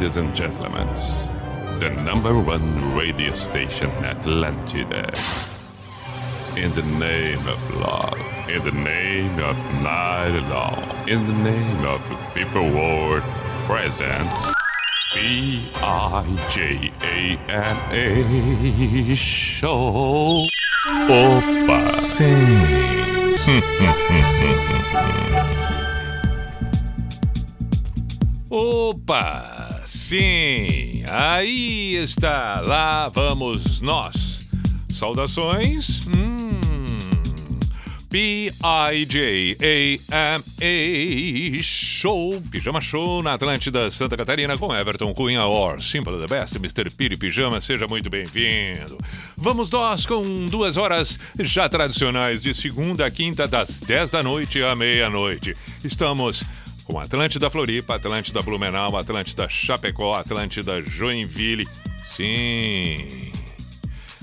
Ladies 0.00 0.16
and 0.16 0.34
gentlemen, 0.34 0.88
the 1.78 1.90
number 1.90 2.32
one 2.38 2.94
radio 2.96 3.34
station 3.34 3.90
Atlantida. 4.00 5.04
In 6.56 6.70
the 6.72 6.82
name 6.98 7.46
of 7.46 7.60
love, 7.78 8.18
in 8.48 8.62
the 8.62 8.72
name 8.72 9.38
of 9.40 9.62
night 9.82 10.38
long, 10.48 10.82
in 11.06 11.26
the 11.26 11.34
name 11.34 11.84
of 11.84 12.00
people 12.34 12.62
world 12.70 13.22
presents 13.66 14.54
B 15.12 15.68
I 15.74 16.24
J 16.48 16.90
A 17.02 17.38
N 17.52 17.76
A 17.92 19.14
show. 19.14 20.46
Opa! 20.86 21.90
Sim. 22.00 22.56
Opa! 28.50 29.49
Sim, 29.90 31.02
aí 31.10 31.96
está, 31.96 32.60
lá 32.60 33.08
vamos 33.08 33.80
nós. 33.80 34.52
Saudações. 34.88 36.06
Hum. 36.06 36.36
P-I-J-A-M-A 38.08 38.52
Show, 41.62 42.40
Pijama 42.50 42.80
Show 42.80 43.22
na 43.22 43.34
Atlântida 43.34 43.90
Santa 43.90 44.16
Catarina 44.16 44.56
com 44.58 44.74
Everton 44.74 45.12
Cunha 45.12 45.44
or 45.44 45.80
Simple 45.80 46.18
the 46.18 46.26
Best, 46.26 46.56
Mr. 46.56 46.90
Piri 46.90 47.16
Pijama, 47.16 47.60
seja 47.60 47.86
muito 47.86 48.10
bem-vindo. 48.10 48.98
Vamos 49.36 49.70
nós 49.70 50.06
com 50.06 50.22
duas 50.46 50.76
horas 50.76 51.18
já 51.38 51.68
tradicionais 51.68 52.42
de 52.42 52.52
segunda 52.52 53.06
a 53.06 53.10
quinta 53.10 53.46
das 53.46 53.78
10 53.80 54.10
da 54.10 54.22
noite 54.24 54.62
à 54.62 54.74
meia-noite. 54.74 55.54
Estamos 55.84 56.42
com 56.90 56.98
Atlântida 56.98 57.48
Floripa, 57.48 57.94
Atlântida 57.94 58.42
Blumenau, 58.42 58.96
Atlântida 58.96 59.48
Chapecó, 59.48 60.12
Atlântida 60.14 60.82
Joinville. 60.82 61.66
Sim. 62.04 63.30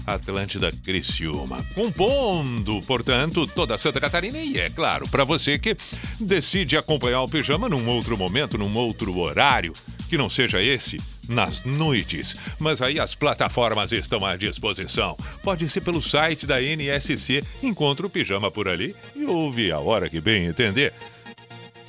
Atlântida 0.05 0.69
Criciúma. 0.83 1.57
Compondo, 1.73 2.79
portanto, 2.85 3.45
toda 3.47 3.77
Santa 3.77 3.99
Catarina 3.99 4.37
e 4.37 4.57
é 4.57 4.69
claro, 4.69 5.07
para 5.09 5.25
você 5.25 5.59
que 5.59 5.75
decide 6.19 6.77
acompanhar 6.77 7.21
o 7.21 7.27
pijama 7.27 7.67
num 7.67 7.87
outro 7.89 8.17
momento, 8.17 8.57
num 8.57 8.73
outro 8.73 9.17
horário, 9.17 9.73
que 10.09 10.17
não 10.17 10.29
seja 10.29 10.61
esse, 10.61 10.97
nas 11.27 11.65
noites. 11.65 12.35
Mas 12.59 12.81
aí 12.81 12.99
as 12.99 13.15
plataformas 13.15 13.91
estão 13.91 14.25
à 14.25 14.37
disposição. 14.37 15.15
Pode 15.43 15.69
ser 15.69 15.81
pelo 15.81 16.01
site 16.01 16.45
da 16.45 16.61
NSC, 16.61 17.41
encontra 17.61 18.07
o 18.07 18.09
pijama 18.09 18.49
por 18.49 18.69
ali 18.69 18.95
e 19.13 19.25
ouve 19.25 19.71
a 19.71 19.79
hora 19.79 20.09
que 20.09 20.21
bem 20.21 20.45
entender. 20.45 20.93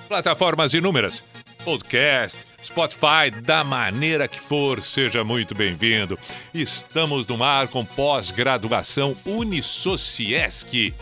Plataformas 0.09 0.73
inúmeras, 0.73 1.23
podcast, 1.63 2.39
Spotify, 2.65 3.31
da 3.45 3.63
maneira 3.63 4.27
que 4.27 4.41
for, 4.41 4.83
seja 4.83 5.23
muito 5.23 5.55
bem-vindo. 5.55 6.19
Estamos 6.55 7.27
no 7.27 7.45
ar 7.45 7.69
com 7.69 7.85
pós-graduação 7.85 9.15
Unisociesc. 9.27 10.95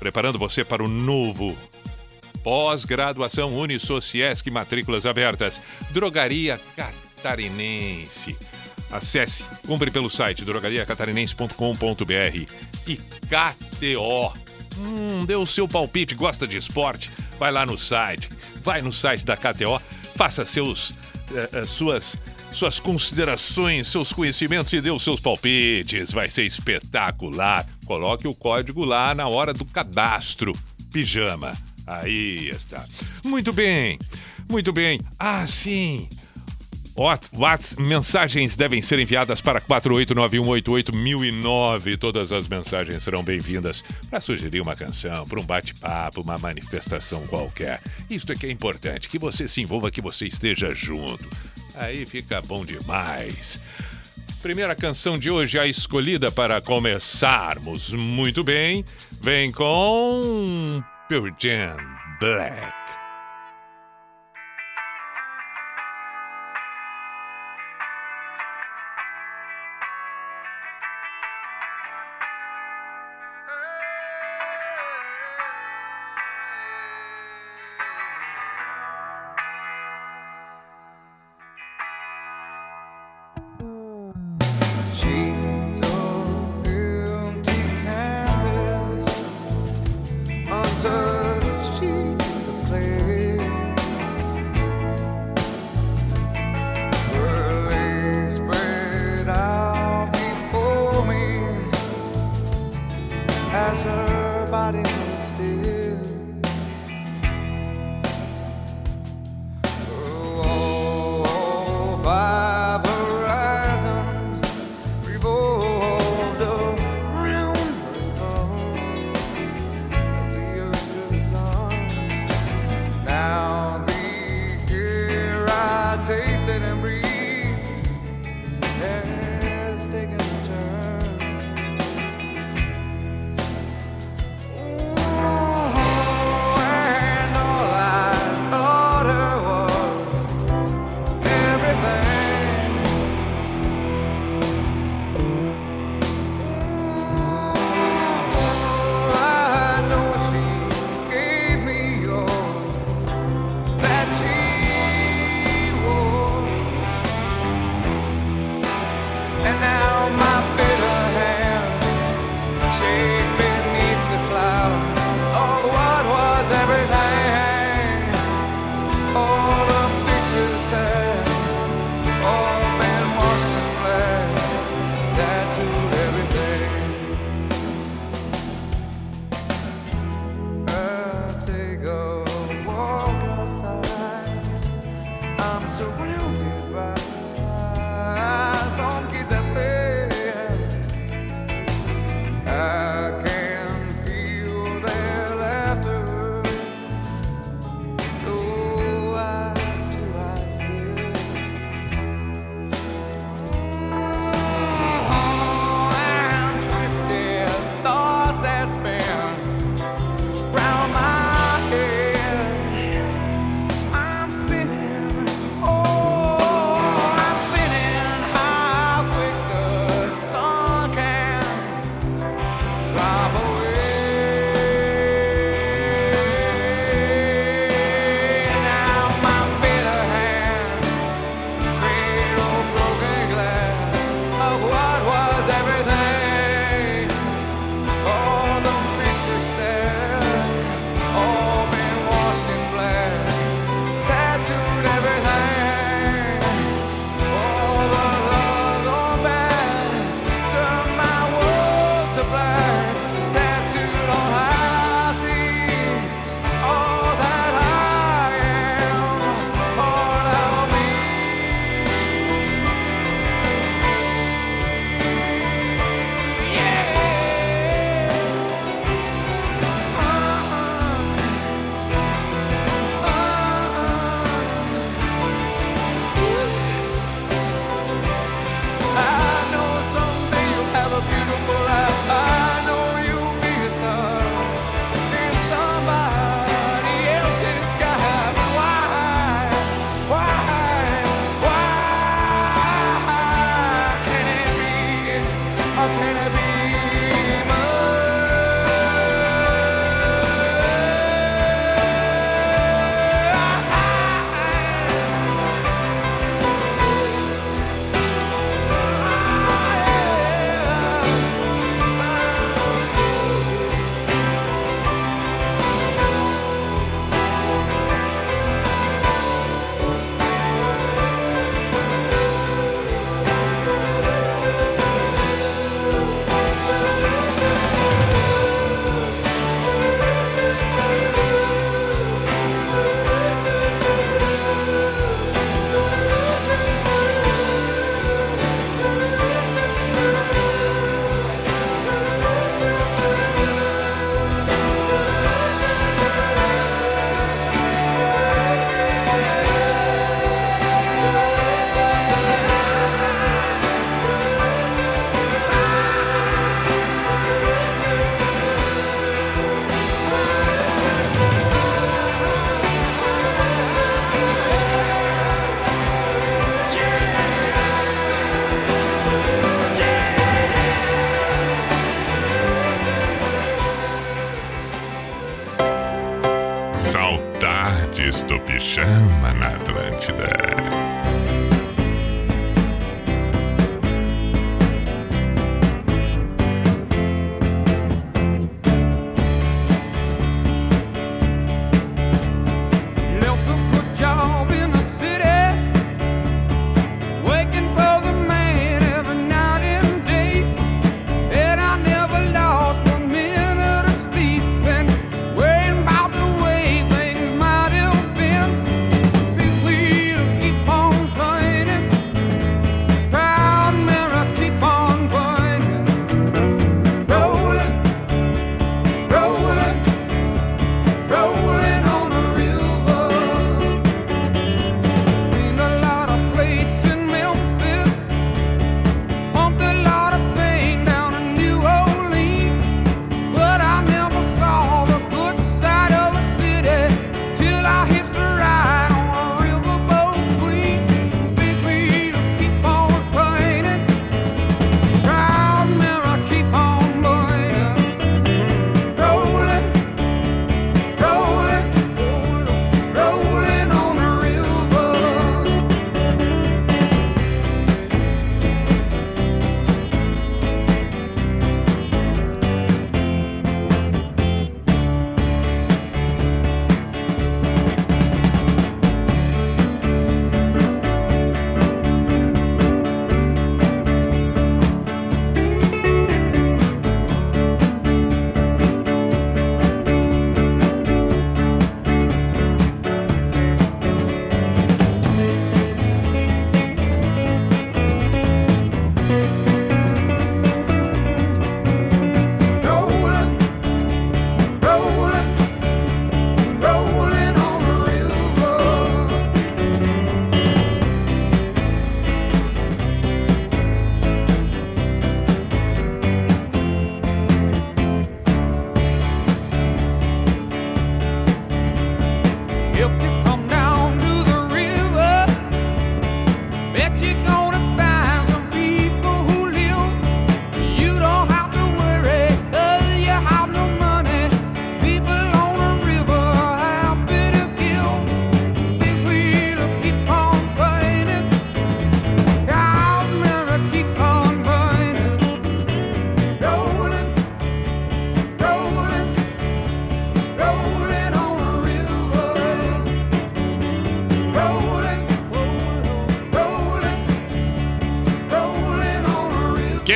Preparando 0.00 0.40
você 0.40 0.64
para 0.64 0.82
o 0.82 0.88
novo 0.88 1.56
pós-graduação 2.42 3.56
Unisociesc, 3.56 4.50
matrículas 4.50 5.06
abertas. 5.06 5.60
Drogaria 5.90 6.60
Catarinense. 6.74 8.36
Acesse, 8.90 9.44
compre 9.68 9.88
pelo 9.88 10.10
site 10.10 10.44
drogariacatarinense.com.br 10.44 12.54
e 12.88 12.96
KTO. 12.96 14.32
Hum, 14.76 15.24
dê 15.24 15.36
o 15.36 15.46
seu 15.46 15.68
palpite, 15.68 16.16
gosta 16.16 16.44
de 16.44 16.56
esporte? 16.56 17.08
Vai 17.40 17.50
lá 17.50 17.64
no 17.64 17.78
site, 17.78 18.28
vai 18.62 18.82
no 18.82 18.92
site 18.92 19.24
da 19.24 19.34
KTO, 19.34 19.80
faça 20.14 20.44
seus, 20.44 20.90
uh, 20.90 21.62
uh, 21.62 21.66
suas, 21.66 22.14
suas 22.52 22.78
considerações, 22.78 23.88
seus 23.88 24.12
conhecimentos 24.12 24.70
e 24.74 24.80
dê 24.82 24.90
os 24.90 25.02
seus 25.02 25.18
palpites. 25.20 26.12
Vai 26.12 26.28
ser 26.28 26.44
espetacular. 26.44 27.66
Coloque 27.86 28.28
o 28.28 28.34
código 28.34 28.84
lá 28.84 29.14
na 29.14 29.26
hora 29.26 29.54
do 29.54 29.64
cadastro. 29.64 30.52
Pijama. 30.92 31.52
Aí 31.86 32.50
está. 32.50 32.84
Muito 33.24 33.54
bem, 33.54 33.98
muito 34.48 34.70
bem. 34.70 35.00
Ah, 35.18 35.46
sim. 35.46 36.06
What, 37.00 37.80
mensagens 37.80 38.54
devem 38.54 38.82
ser 38.82 38.98
enviadas 38.98 39.40
para 39.40 39.58
489188009. 39.58 41.96
Todas 41.96 42.30
as 42.30 42.46
mensagens 42.46 43.02
serão 43.02 43.22
bem-vindas 43.22 43.82
para 44.10 44.20
sugerir 44.20 44.60
uma 44.60 44.76
canção, 44.76 45.26
para 45.26 45.40
um 45.40 45.42
bate-papo, 45.42 46.20
uma 46.20 46.36
manifestação 46.36 47.26
qualquer. 47.26 47.80
Isso 48.10 48.30
é 48.30 48.34
que 48.34 48.44
é 48.44 48.50
importante, 48.50 49.08
que 49.08 49.18
você 49.18 49.48
se 49.48 49.62
envolva, 49.62 49.90
que 49.90 50.02
você 50.02 50.26
esteja 50.26 50.74
junto. 50.74 51.26
Aí 51.74 52.04
fica 52.04 52.42
bom 52.42 52.66
demais. 52.66 53.62
Primeira 54.42 54.76
canção 54.76 55.18
de 55.18 55.30
hoje, 55.30 55.58
a 55.58 55.64
escolhida 55.64 56.30
para 56.30 56.60
começarmos 56.60 57.94
muito 57.94 58.44
bem, 58.44 58.84
vem 59.22 59.50
com 59.50 60.82
Jam 61.38 61.78
Black. 62.20 62.99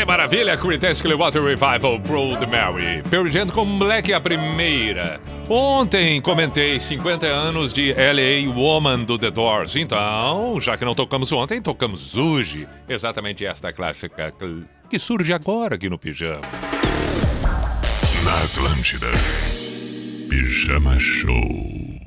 Maravilha, 0.07 0.57
Creedence 0.57 1.03
Clearwater 1.03 1.43
Revival, 1.43 1.99
Broad 1.99 2.47
Mary. 2.47 3.03
Pearl 3.11 3.29
com 3.53 3.79
Black 3.79 4.13
a 4.13 4.21
primeira. 4.21 5.21
Ontem 5.49 6.21
comentei 6.21 6.81
50 6.81 7.27
anos 7.27 7.73
de 7.73 7.93
L.A. 7.93 8.51
Woman 8.51 9.05
do 9.05 9.19
The 9.19 9.31
Doors. 9.31 9.77
Então, 9.77 10.59
já 10.61 10.77
que 10.77 10.85
não 10.85 10.95
tocamos 10.95 11.31
ontem, 11.33 11.61
tocamos 11.61 12.17
hoje. 12.17 12.67
Exatamente 12.89 13.45
esta 13.45 13.73
clássica 13.73 14.33
que 14.89 14.99
surge 14.99 15.33
agora 15.33 15.75
aqui 15.75 15.89
no 15.89 15.99
Pijama. 15.99 16.41
Na 18.25 18.43
Atlântida. 18.43 19.11
Pijama 20.31 20.99
Show. 20.99 22.05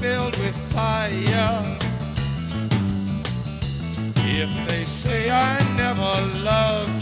Filled 0.00 0.36
with 0.38 0.54
fire. 0.72 1.60
If 4.40 4.50
they 4.68 4.84
say 4.84 5.28
I 5.28 5.58
never 5.76 6.12
loved 6.44 6.97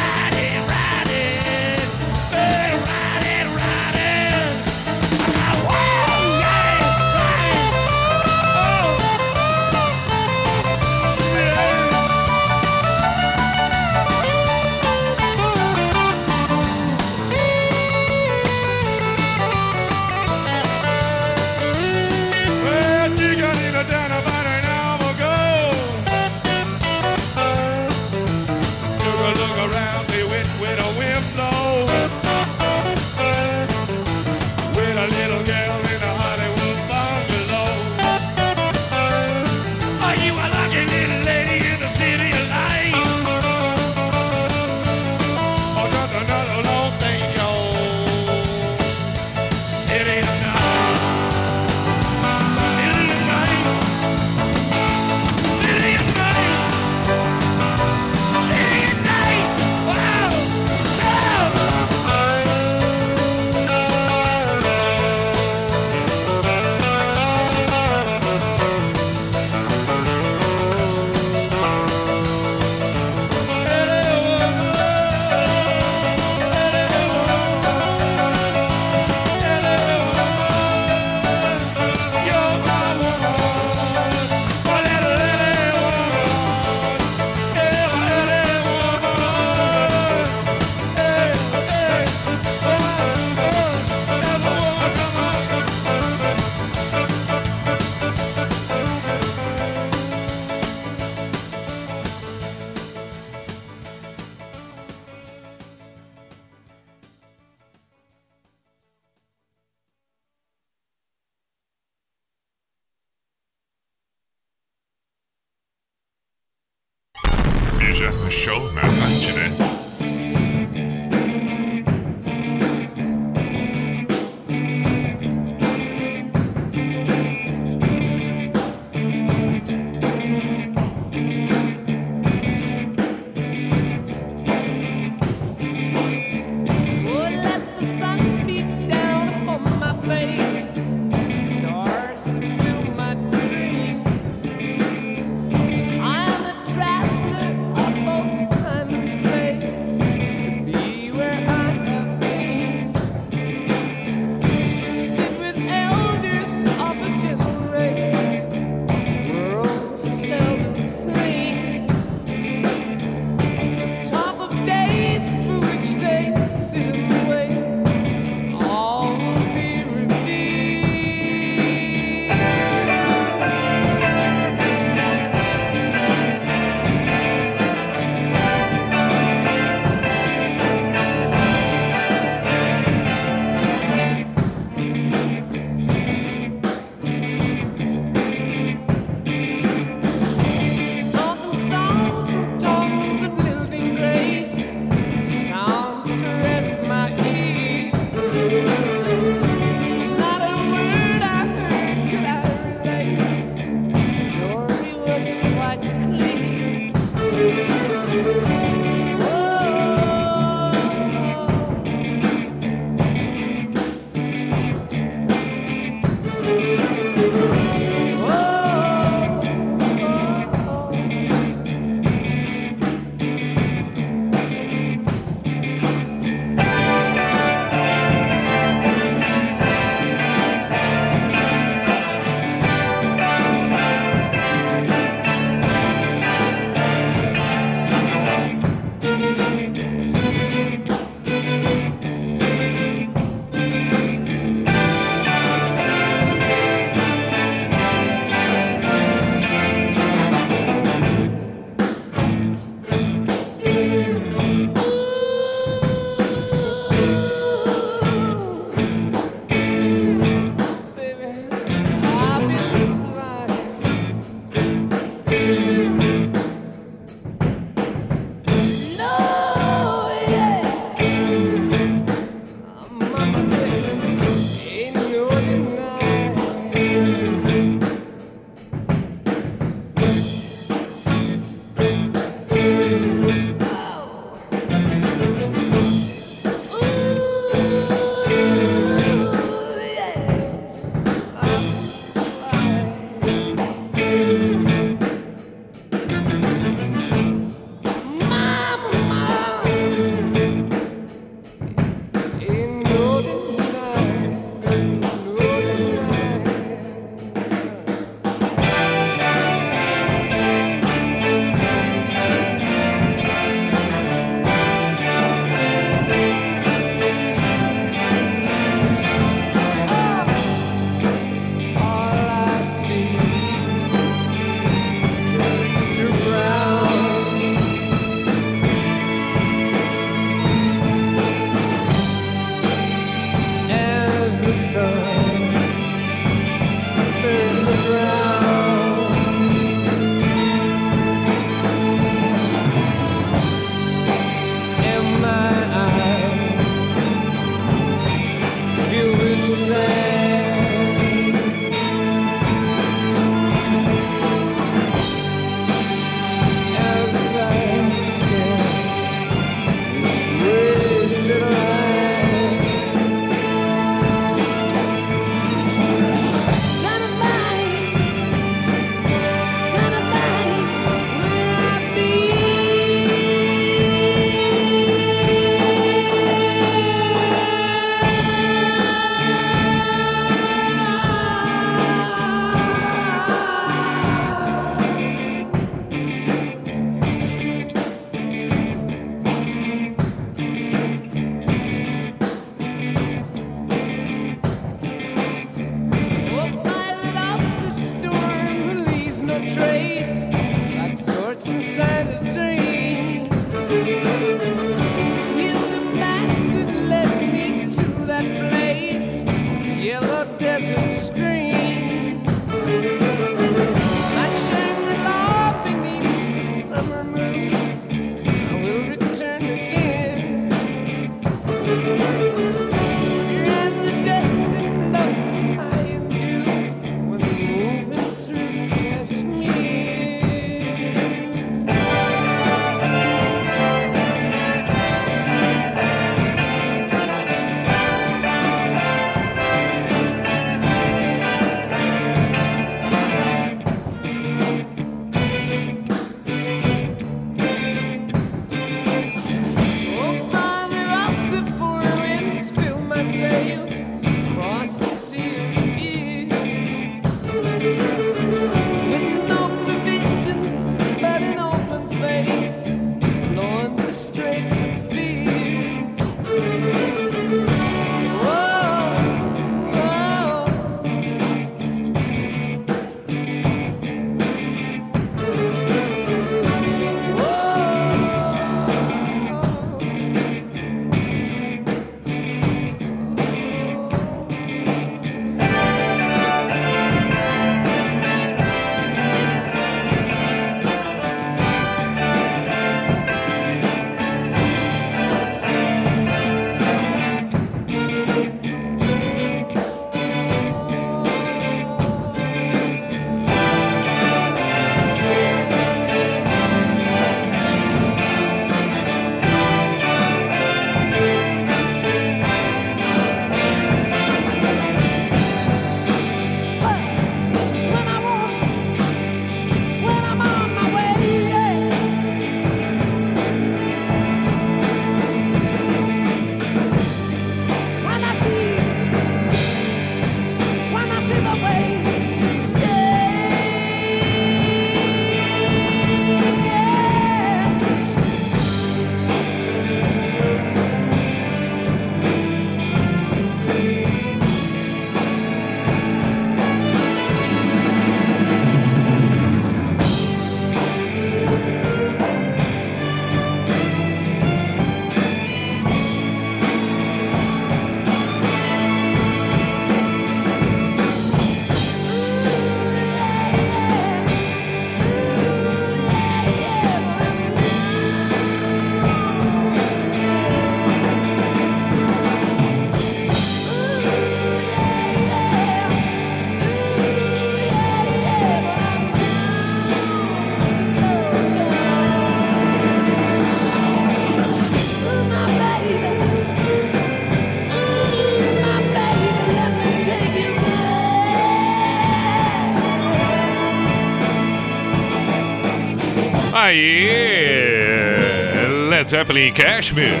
Zeppelin 598.88 599.32
Cashmere, 599.34 600.00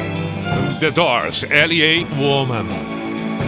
The 0.80 0.90
Doors, 0.90 1.44
L.A. 1.44 2.06
Woman. 2.16 2.66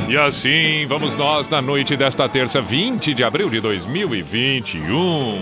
E 0.06 0.14
assim 0.14 0.84
vamos 0.86 1.16
nós 1.16 1.48
na 1.48 1.62
noite 1.62 1.96
desta 1.96 2.28
terça, 2.28 2.60
20 2.60 3.14
de 3.14 3.24
abril 3.24 3.48
de 3.48 3.58
2021. 3.58 5.40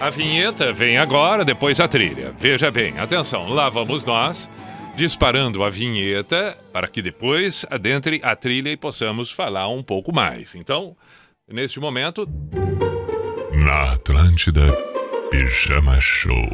A 0.00 0.10
vinheta 0.10 0.72
vem 0.72 0.96
agora, 0.96 1.44
depois 1.44 1.78
a 1.80 1.86
trilha. 1.86 2.34
Veja 2.38 2.70
bem, 2.70 2.98
atenção, 2.98 3.50
lá 3.50 3.68
vamos 3.68 4.06
nós, 4.06 4.48
disparando 4.96 5.62
a 5.62 5.68
vinheta 5.68 6.56
para 6.72 6.88
que 6.88 7.02
depois 7.02 7.66
adentre 7.70 8.20
a 8.22 8.34
trilha 8.34 8.70
e 8.70 8.76
possamos 8.76 9.30
falar 9.30 9.68
um 9.68 9.82
pouco 9.82 10.14
mais. 10.14 10.54
Então, 10.54 10.96
neste 11.46 11.78
momento, 11.78 12.26
Na 13.52 13.92
Atlântida, 13.92 14.87
Pijama 15.30 16.00
Show. 16.00 16.48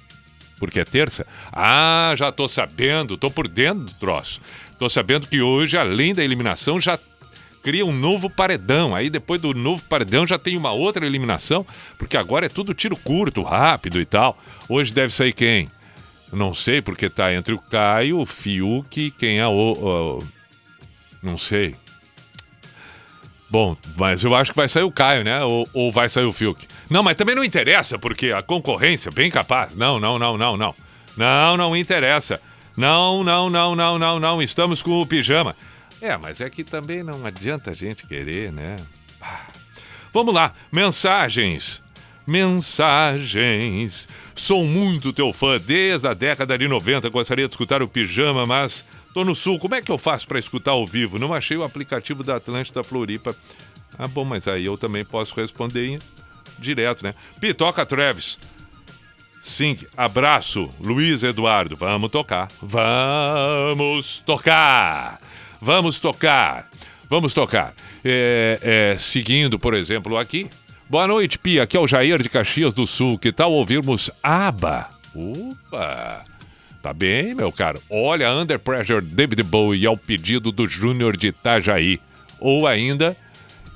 porque 0.58 0.80
é 0.80 0.84
terça. 0.84 1.26
Ah, 1.52 2.14
já 2.16 2.30
tô 2.30 2.46
sabendo, 2.46 3.16
tô 3.16 3.30
por 3.30 3.48
dentro 3.48 3.84
do 3.84 3.94
troço. 3.94 4.40
Tô 4.78 4.88
sabendo 4.88 5.26
que 5.28 5.40
hoje, 5.40 5.76
além 5.76 6.14
da 6.14 6.24
eliminação, 6.24 6.80
já 6.80 6.98
cria 7.62 7.84
um 7.86 7.92
novo 7.92 8.28
paredão. 8.28 8.94
Aí 8.94 9.08
depois 9.08 9.40
do 9.40 9.54
novo 9.54 9.82
paredão 9.88 10.26
já 10.26 10.38
tem 10.38 10.56
uma 10.56 10.72
outra 10.72 11.06
eliminação, 11.06 11.66
porque 11.98 12.16
agora 12.16 12.46
é 12.46 12.48
tudo 12.48 12.74
tiro 12.74 12.96
curto, 12.96 13.42
rápido 13.42 14.00
e 14.00 14.04
tal. 14.04 14.38
Hoje 14.68 14.92
deve 14.92 15.12
sair 15.14 15.32
quem? 15.32 15.70
Não 16.32 16.54
sei, 16.54 16.80
porque 16.80 17.10
tá 17.10 17.32
entre 17.34 17.52
o 17.54 17.58
Caio, 17.58 18.18
o 18.18 18.26
Fiuk, 18.26 19.10
quem 19.12 19.38
é 19.38 19.46
o. 19.46 19.50
o- 20.20 20.26
não 21.22 21.36
sei. 21.38 21.76
Bom, 23.50 23.76
mas 23.98 24.24
eu 24.24 24.34
acho 24.34 24.50
que 24.50 24.56
vai 24.56 24.66
sair 24.68 24.82
o 24.82 24.90
Caio, 24.90 25.22
né? 25.24 25.44
Ou, 25.44 25.68
ou 25.74 25.92
vai 25.92 26.08
sair 26.08 26.24
o 26.24 26.32
Fiuk. 26.32 26.66
Não, 26.88 27.02
mas 27.02 27.16
também 27.16 27.34
não 27.34 27.44
interessa, 27.44 27.98
porque 27.98 28.32
a 28.32 28.42
concorrência, 28.42 29.10
bem 29.10 29.30
capaz. 29.30 29.76
Não, 29.76 30.00
não, 30.00 30.18
não, 30.18 30.38
não, 30.38 30.56
não. 30.56 30.74
Não, 31.16 31.56
não 31.58 31.76
interessa. 31.76 32.40
Não, 32.76 33.22
não, 33.22 33.50
não, 33.50 33.76
não, 33.76 33.98
não, 33.98 34.18
não. 34.18 34.42
Estamos 34.42 34.80
com 34.82 35.02
o 35.02 35.06
pijama. 35.06 35.54
É, 36.02 36.16
mas 36.18 36.40
é 36.40 36.50
que 36.50 36.64
também 36.64 37.04
não 37.04 37.24
adianta 37.24 37.70
a 37.70 37.74
gente 37.74 38.04
querer, 38.08 38.50
né? 38.50 38.76
Vamos 40.12 40.34
lá, 40.34 40.52
mensagens. 40.72 41.80
Mensagens. 42.26 44.08
Sou 44.34 44.66
muito 44.66 45.12
teu 45.12 45.32
fã 45.32 45.60
desde 45.60 46.08
a 46.08 46.12
década 46.12 46.58
de 46.58 46.66
90. 46.66 47.08
Gostaria 47.08 47.46
de 47.46 47.54
escutar 47.54 47.84
o 47.84 47.88
pijama, 47.88 48.44
mas 48.44 48.84
tô 49.14 49.24
no 49.24 49.36
sul. 49.36 49.60
Como 49.60 49.76
é 49.76 49.80
que 49.80 49.92
eu 49.92 49.96
faço 49.96 50.26
para 50.26 50.40
escutar 50.40 50.72
ao 50.72 50.84
vivo? 50.84 51.20
Não 51.20 51.32
achei 51.32 51.56
o 51.56 51.62
aplicativo 51.62 52.24
da 52.24 52.34
Atlântida 52.34 52.82
Floripa. 52.82 53.36
Ah, 53.96 54.08
bom, 54.08 54.24
mas 54.24 54.48
aí 54.48 54.66
eu 54.66 54.76
também 54.76 55.04
posso 55.04 55.38
responder 55.40 56.00
direto, 56.58 57.04
né? 57.04 57.14
Pitoca 57.40 57.86
Travis. 57.86 58.40
Sim, 59.40 59.78
abraço, 59.96 60.68
Luiz 60.80 61.22
Eduardo. 61.22 61.76
Vamos 61.76 62.10
tocar. 62.10 62.48
Vamos 62.60 64.20
tocar. 64.26 65.20
Vamos 65.64 66.00
tocar. 66.00 66.68
Vamos 67.08 67.32
tocar. 67.32 67.72
É, 68.04 68.58
é, 68.94 68.98
seguindo, 68.98 69.60
por 69.60 69.74
exemplo, 69.74 70.18
aqui. 70.18 70.48
Boa 70.90 71.06
noite, 71.06 71.38
Pia. 71.38 71.62
Aqui 71.62 71.76
é 71.76 71.80
o 71.80 71.86
Jair 71.86 72.20
de 72.20 72.28
Caxias 72.28 72.74
do 72.74 72.84
Sul. 72.84 73.16
Que 73.16 73.30
tal 73.30 73.52
ouvirmos 73.52 74.10
ABBA? 74.24 74.88
Opa! 75.14 76.24
Tá 76.82 76.92
bem, 76.92 77.32
meu 77.32 77.52
caro. 77.52 77.80
Olha, 77.88 78.34
Under 78.34 78.58
Pressure, 78.58 79.00
David 79.00 79.44
Bowie 79.44 79.86
ao 79.86 79.96
pedido 79.96 80.50
do 80.50 80.66
Júnior 80.66 81.16
de 81.16 81.28
Itajaí. 81.28 82.00
Ou 82.40 82.66
ainda, 82.66 83.16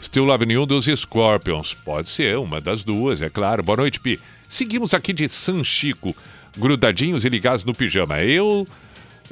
Still 0.02 0.24
Love 0.24 0.52
You 0.52 0.66
dos 0.66 0.86
Scorpions. 0.86 1.72
Pode 1.72 2.08
ser, 2.08 2.36
uma 2.36 2.60
das 2.60 2.82
duas, 2.82 3.22
é 3.22 3.30
claro. 3.30 3.62
Boa 3.62 3.76
noite, 3.76 4.00
Pi. 4.00 4.18
Seguimos 4.48 4.92
aqui 4.92 5.12
de 5.12 5.28
San 5.28 5.62
Chico, 5.62 6.16
grudadinhos 6.58 7.24
e 7.24 7.28
ligados 7.28 7.64
no 7.64 7.72
pijama. 7.72 8.20
Eu, 8.24 8.66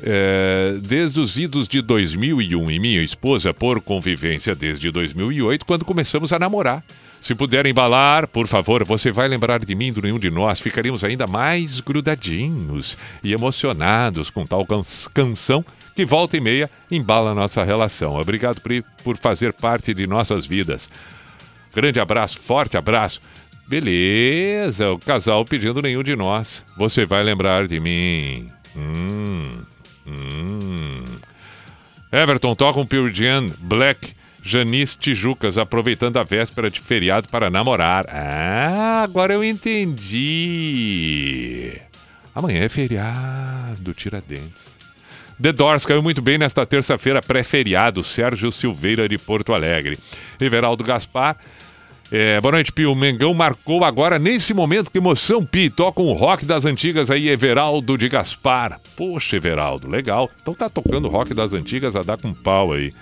é, 0.03 0.77
desde 0.81 1.21
os 1.21 1.39
idos 1.39 1.69
de 1.69 1.81
2001 1.81 2.71
e 2.71 2.79
minha 2.79 3.03
esposa 3.03 3.53
por 3.55 3.81
convivência 3.81 4.55
desde 4.55 4.91
2008, 4.91 5.65
quando 5.65 5.85
começamos 5.85 6.33
a 6.33 6.39
namorar. 6.39 6.83
Se 7.23 7.35
puder 7.35 7.65
embalar, 7.65 8.29
por 8.29 8.47
favor, 8.47 8.85
você 8.85 9.11
vai 9.11 9.27
lembrar 9.29 9.65
de 9.65 9.75
mim, 9.75 9.91
do 9.93 10.03
nenhum 10.03 10.19
de 10.19 10.31
nós. 10.31 10.61
Ficaríamos 10.61 11.03
ainda 11.05 11.27
mais 11.27 11.81
grudadinhos 11.81 12.99
e 13.23 13.33
emocionados 13.33 14.29
com 14.29 14.45
tal 14.45 14.67
can- 14.67 14.83
canção 15.15 15.65
que 15.97 16.05
volta 16.05 16.37
e 16.37 16.41
meia 16.41 16.69
embala 16.91 17.35
nossa 17.35 17.63
relação. 17.65 18.17
Obrigado 18.17 18.61
Pri, 18.61 18.85
por 19.03 19.17
fazer 19.17 19.55
parte 19.55 19.95
de 19.95 20.07
nossas 20.07 20.45
vidas. 20.45 20.91
Grande 21.75 21.99
abraço, 21.99 22.39
forte 22.41 22.77
abraço. 22.77 23.21
Beleza, 23.67 24.91
o 24.91 24.99
casal 24.99 25.45
pedindo 25.47 25.81
nenhum 25.81 26.03
de 26.03 26.15
nós. 26.15 26.63
Você 26.77 27.07
vai 27.07 27.23
lembrar 27.23 27.67
de 27.67 27.81
mim. 27.81 28.49
Hum, 28.77 29.55
hum. 30.07 31.05
Everton 32.13 32.55
toca 32.55 32.79
um 32.79 32.87
Pure 32.87 33.13
Jam 33.13 33.47
Black 33.59 34.15
Janice 34.43 34.97
Tijucas, 34.99 35.57
aproveitando 35.57 36.19
a 36.19 36.23
véspera 36.23 36.71
de 36.71 36.79
feriado 36.79 37.29
para 37.29 37.49
namorar. 37.49 38.05
Ah, 38.09 39.03
agora 39.03 39.33
eu 39.33 39.43
entendi. 39.43 40.13
Amanhã 42.35 42.61
é 42.63 42.69
feriado, 42.69 43.95
Tiradentes. 43.95 44.75
The 45.41 45.51
Doors 45.53 45.87
caiu 45.87 46.03
muito 46.03 46.21
bem 46.21 46.37
nesta 46.37 46.67
terça-feira 46.67 47.23
pré-feriado. 47.23 48.05
Sérgio 48.05 48.53
Silveira 48.53 49.09
de 49.09 49.17
Porto 49.17 49.55
Alegre. 49.55 49.99
Everaldo 50.39 50.85
Gaspar. 50.85 51.37
É, 52.13 52.41
boa 52.41 52.53
noite, 52.53 52.71
Pio. 52.71 52.93
O 52.93 52.95
Mengão 52.95 53.35
marcou 53.35 53.85
agora, 53.85 54.19
nesse 54.19 54.53
momento. 54.55 54.91
Que 54.91 54.99
emoção, 54.99 55.45
Pi. 55.45 55.71
Toca 55.71 56.03
um 56.03 56.13
rock 56.13 56.45
das 56.45 56.65
antigas 56.65 57.11
aí, 57.11 57.29
Everaldo 57.29 57.97
de 57.97 58.09
Gaspar. 58.09 58.79
Poxa, 58.97 59.37
Everaldo, 59.37 59.89
legal. 59.89 60.31
Então 60.41 60.55
tá 60.55 60.69
tocando 60.69 61.09
rock 61.09 61.35
das 61.35 61.53
antigas 61.53 61.97
a 61.97 62.03
dar 62.03 62.19
com 62.19 62.33
pau 62.33 62.73
aí. 62.73 62.93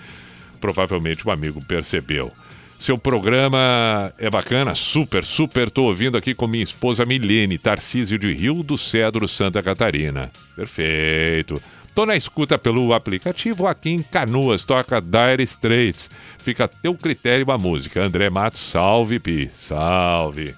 Provavelmente 0.59 1.27
um 1.27 1.31
amigo 1.31 1.61
percebeu. 1.63 2.31
Seu 2.79 2.97
programa 2.97 4.13
é 4.17 4.29
bacana, 4.29 4.75
super, 4.75 5.23
super. 5.23 5.69
Tô 5.69 5.83
ouvindo 5.83 6.17
aqui 6.17 6.33
com 6.33 6.47
minha 6.47 6.63
esposa 6.63 7.05
Milene, 7.05 7.57
Tarcísio 7.57 8.19
de 8.19 8.33
Rio 8.33 8.63
do 8.63 8.77
Cedro, 8.77 9.27
Santa 9.27 9.61
Catarina. 9.61 10.29
Perfeito. 10.55 11.61
Tô 11.95 12.05
na 12.07 12.15
escuta 12.15 12.57
pelo 12.57 12.91
aplicativo 12.91 13.67
aqui 13.67 13.91
em 13.91 14.01
Canoas, 14.01 14.63
toca 14.63 14.99
Dire 14.99 15.43
Straits. 15.43 16.09
Fica 16.43 16.65
a 16.65 16.67
teu 16.67 16.93
critério 16.93 17.49
a 17.51 17.57
música. 17.57 18.03
André 18.03 18.29
Matos, 18.29 18.59
salve, 18.59 19.17
Pi. 19.17 19.49
Salve. 19.55 20.53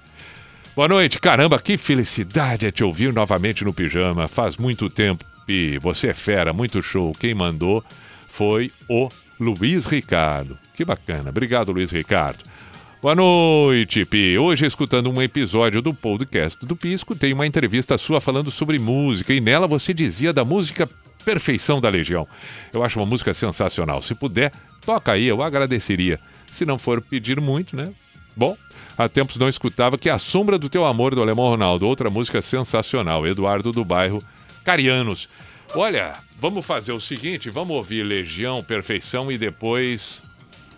Boa 0.75 0.87
noite, 0.87 1.19
caramba, 1.19 1.59
que 1.59 1.77
felicidade 1.77 2.65
é 2.65 2.71
te 2.71 2.83
ouvir 2.83 3.13
novamente 3.13 3.63
no 3.63 3.71
pijama. 3.71 4.27
Faz 4.27 4.57
muito 4.57 4.89
tempo, 4.89 5.23
Pi. 5.45 5.77
Você 5.77 6.07
é 6.07 6.13
fera, 6.15 6.51
muito 6.51 6.81
show. 6.81 7.13
Quem 7.13 7.35
mandou 7.35 7.83
foi 8.27 8.71
o 8.89 9.09
Luiz 9.39 9.85
Ricardo. 9.85 10.57
Que 10.73 10.83
bacana. 10.83 11.29
Obrigado, 11.29 11.71
Luiz 11.71 11.91
Ricardo. 11.91 12.39
Boa 12.99 13.13
noite, 13.13 14.05
Pi. 14.05 14.39
Hoje, 14.39 14.65
escutando 14.65 15.11
um 15.11 15.21
episódio 15.21 15.83
do 15.83 15.93
podcast 15.93 16.65
do 16.65 16.75
Pi, 16.75 16.93
escutei 16.93 17.31
uma 17.31 17.45
entrevista 17.45 17.95
sua 17.95 18.19
falando 18.19 18.49
sobre 18.49 18.79
música 18.79 19.35
e 19.35 19.39
nela 19.39 19.67
você 19.67 19.93
dizia 19.93 20.33
da 20.33 20.43
música 20.43 20.89
Perfeição 21.23 21.81
da 21.81 21.89
Legião. 21.89 22.27
Eu 22.71 22.83
acho 22.83 22.99
uma 22.99 23.05
música 23.05 23.33
sensacional. 23.33 24.01
Se 24.01 24.13
puder, 24.13 24.51
toca 24.85 25.11
aí, 25.11 25.25
eu 25.25 25.41
agradeceria. 25.41 26.19
Se 26.51 26.65
não 26.65 26.77
for 26.77 27.01
pedir 27.01 27.41
muito, 27.41 27.75
né? 27.75 27.91
Bom, 28.35 28.57
há 28.97 29.09
tempos 29.09 29.37
não 29.37 29.49
escutava 29.49 29.97
que 29.97 30.09
A 30.09 30.17
Sombra 30.17 30.57
do 30.57 30.69
Teu 30.69 30.85
Amor 30.85 31.15
do 31.15 31.21
Alemão 31.21 31.47
Ronaldo, 31.47 31.87
outra 31.87 32.09
música 32.09 32.41
sensacional. 32.41 33.25
Eduardo 33.25 33.71
do 33.71 33.83
bairro 33.83 34.23
Carianos. 34.63 35.27
Olha, 35.73 36.15
vamos 36.39 36.65
fazer 36.65 36.93
o 36.93 37.01
seguinte: 37.01 37.49
vamos 37.49 37.75
ouvir 37.75 38.03
Legião, 38.03 38.63
Perfeição 38.63 39.31
e 39.31 39.37
depois 39.37 40.21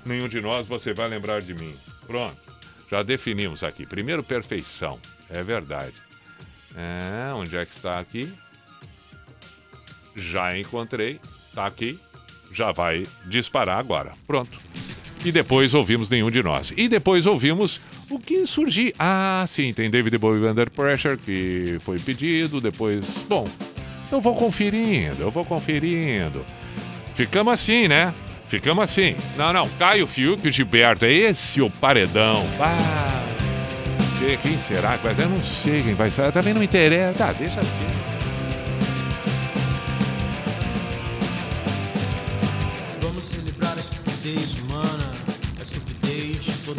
nenhum 0.05 0.27
de 0.27 0.41
nós 0.41 0.67
você 0.67 0.93
vai 0.93 1.07
lembrar 1.07 1.41
de 1.41 1.53
mim. 1.53 1.73
Pronto, 2.05 2.37
já 2.89 3.03
definimos 3.03 3.63
aqui. 3.63 3.85
Primeiro, 3.85 4.23
Perfeição, 4.23 4.99
é 5.29 5.43
verdade. 5.43 5.93
É, 6.75 7.33
onde 7.33 7.57
é 7.57 7.65
que 7.65 7.73
está 7.73 7.99
aqui? 7.99 8.31
Já 10.15 10.57
encontrei, 10.57 11.19
tá 11.53 11.65
aqui, 11.65 11.99
já 12.57 12.71
vai 12.71 13.05
disparar 13.27 13.79
agora. 13.79 14.11
Pronto. 14.25 14.57
E 15.23 15.31
depois 15.31 15.73
ouvimos 15.73 16.09
nenhum 16.09 16.31
de 16.31 16.41
nós. 16.41 16.73
E 16.75 16.87
depois 16.87 17.25
ouvimos 17.25 17.79
o 18.09 18.17
que 18.17 18.45
surgir. 18.47 18.93
Ah, 18.97 19.45
sim, 19.47 19.71
tem 19.73 19.89
David 19.89 20.17
Bowie 20.17 20.47
Under 20.47 20.69
Pressure, 20.69 21.17
que 21.17 21.77
foi 21.81 21.99
pedido. 21.99 22.59
Depois, 22.59 23.05
bom, 23.29 23.47
eu 24.11 24.19
vou 24.19 24.35
conferindo, 24.35 25.21
eu 25.21 25.29
vou 25.29 25.45
conferindo. 25.45 26.43
Ficamos 27.15 27.53
assim, 27.53 27.87
né? 27.87 28.13
Ficamos 28.47 28.83
assim. 28.83 29.15
Não, 29.35 29.51
não, 29.53 29.67
Caio 29.77 30.07
Fiuk 30.07 30.47
e 30.47 30.51
Gilberto, 30.51 31.05
é 31.05 31.11
esse 31.11 31.61
o 31.61 31.69
paredão. 31.69 32.43
Ah, 32.59 33.23
quem 34.41 34.57
será? 34.57 34.97
Eu 35.17 35.29
não 35.29 35.43
sei 35.43 35.81
quem 35.81 35.93
vai 35.93 36.09
ser. 36.09 36.31
Também 36.31 36.53
não 36.53 36.63
interessa. 36.63 37.17
Tá, 37.17 37.33
deixa 37.33 37.59
assim. 37.59 38.16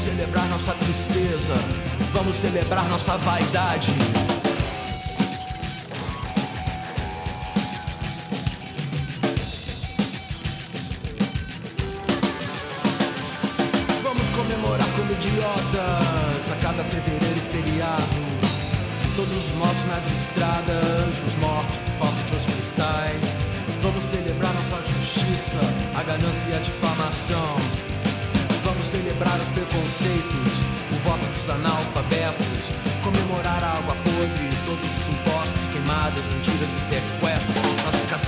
Vamos 0.00 0.16
celebrar 0.16 0.48
nossa 0.48 0.72
tristeza. 0.72 1.52
Vamos 2.14 2.34
celebrar 2.34 2.88
nossa 2.88 3.18
vaidade. 3.18 3.92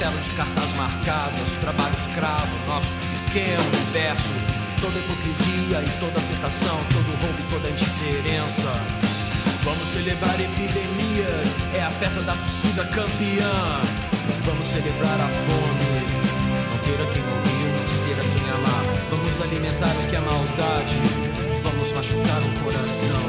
Castelo 0.02 0.18
de 0.18 0.30
cartas 0.30 0.72
marcadas, 0.72 1.54
trabalho 1.60 1.94
escravo, 1.94 2.50
nosso 2.66 2.88
pequeno 3.26 3.62
universo. 3.68 4.30
Toda 4.80 4.98
hipocrisia 4.98 5.78
e 5.80 6.00
toda 6.00 6.18
afetação, 6.18 6.76
todo 6.90 7.06
roubo 7.22 7.38
e 7.38 7.42
toda 7.52 7.70
indiferença. 7.70 8.72
Vamos 9.62 9.88
celebrar 9.90 10.34
epidemias, 10.40 11.54
é 11.74 11.82
a 11.84 11.90
festa 11.90 12.20
da 12.22 12.34
torcida 12.34 12.84
campeã. 12.86 13.80
Vamos 14.42 14.66
celebrar 14.66 15.20
a 15.20 15.28
fome, 15.28 16.02
não 16.68 16.78
queira 16.78 17.06
quem 17.12 17.22
ouvir, 17.22 17.70
não 17.86 18.04
queira 18.04 18.22
quem 18.22 18.50
amar. 18.50 18.82
Vamos 19.08 19.40
alimentar 19.40 19.94
o 19.94 20.10
que 20.10 20.16
é 20.16 20.20
maldade, 20.20 20.96
vamos 21.62 21.92
machucar 21.92 22.42
o 22.42 22.64
coração. 22.64 23.22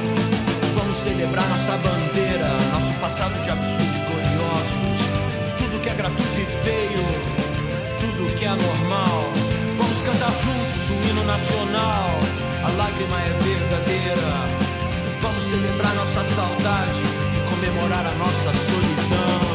Vamos 0.74 0.98
celebrar 0.98 1.48
nossa 1.50 1.78
bandeira, 1.78 2.50
nosso 2.72 2.94
passado 2.94 3.44
de 3.44 3.50
absurdos 3.52 4.03
feio, 6.64 7.04
tudo 8.00 8.36
que 8.38 8.46
é 8.46 8.48
anormal. 8.48 9.24
Vamos 9.78 10.00
cantar 10.06 10.32
juntos 10.32 10.90
o 10.90 11.10
hino 11.10 11.24
nacional, 11.26 12.10
a 12.64 12.70
lágrima 12.78 13.20
é 13.20 13.30
verdadeira. 13.44 14.64
Vamos 15.22 15.44
celebrar 15.44 15.94
nossa 15.96 16.24
saudade 16.24 17.02
e 17.36 17.50
comemorar 17.50 18.06
a 18.06 18.12
nossa 18.16 18.54
solidão. 18.54 19.54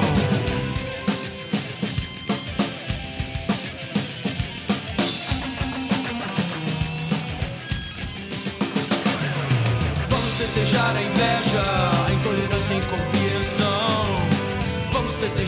Vamos 10.09 10.35
festejar 10.35 10.97
a 10.97 11.03
inveja, 11.03 11.65
a 12.07 12.13
intolerância 12.13 12.75
e 12.75 12.79
incompreensão. 12.79 13.88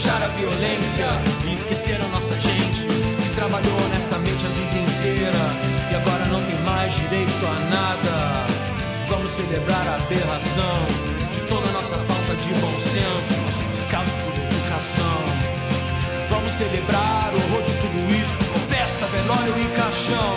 Festejar 0.01 0.23
a 0.23 0.29
violência 0.29 1.07
e 1.45 1.53
esquecer 1.53 2.01
a 2.01 2.09
nossa 2.09 2.33
gente 2.41 2.87
que 2.87 3.35
trabalhou 3.35 3.77
honestamente 3.85 4.47
a 4.47 4.49
vida 4.49 4.79
inteira 4.81 5.45
e 5.91 5.95
agora 5.95 6.25
não 6.25 6.41
tem 6.43 6.59
mais 6.65 6.95
direito 6.95 7.45
a 7.45 7.59
nada. 7.69 8.47
Vamos 9.09 9.31
celebrar 9.31 9.87
a 9.87 9.97
aberração 9.97 10.87
de 11.35 11.41
toda 11.43 11.71
nossa 11.73 11.99
falta 11.99 12.35
de 12.35 12.49
bom 12.61 12.81
senso, 12.81 13.39
nosso 13.45 13.65
descaso 13.73 14.17
por 14.25 14.33
educação. 14.41 15.21
Vamos 16.31 16.55
celebrar 16.55 17.35
o 17.35 17.37
horror 17.37 17.63
de 17.63 17.73
tudo 17.85 18.01
isso, 18.09 18.37
com 18.51 18.59
festa, 18.73 19.05
velório 19.05 19.53
e 19.53 19.69
caixão. 19.77 20.33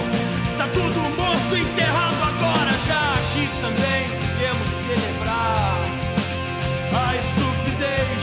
Está 0.52 0.68
tudo 0.68 1.00
morto, 1.16 1.56
enterrado 1.56 2.22
agora, 2.22 2.74
já 2.86 3.14
aqui 3.16 3.48
também 3.62 4.10
podemos 4.20 4.68
celebrar 4.92 5.80
a 7.08 7.16
estupidez 7.16 8.23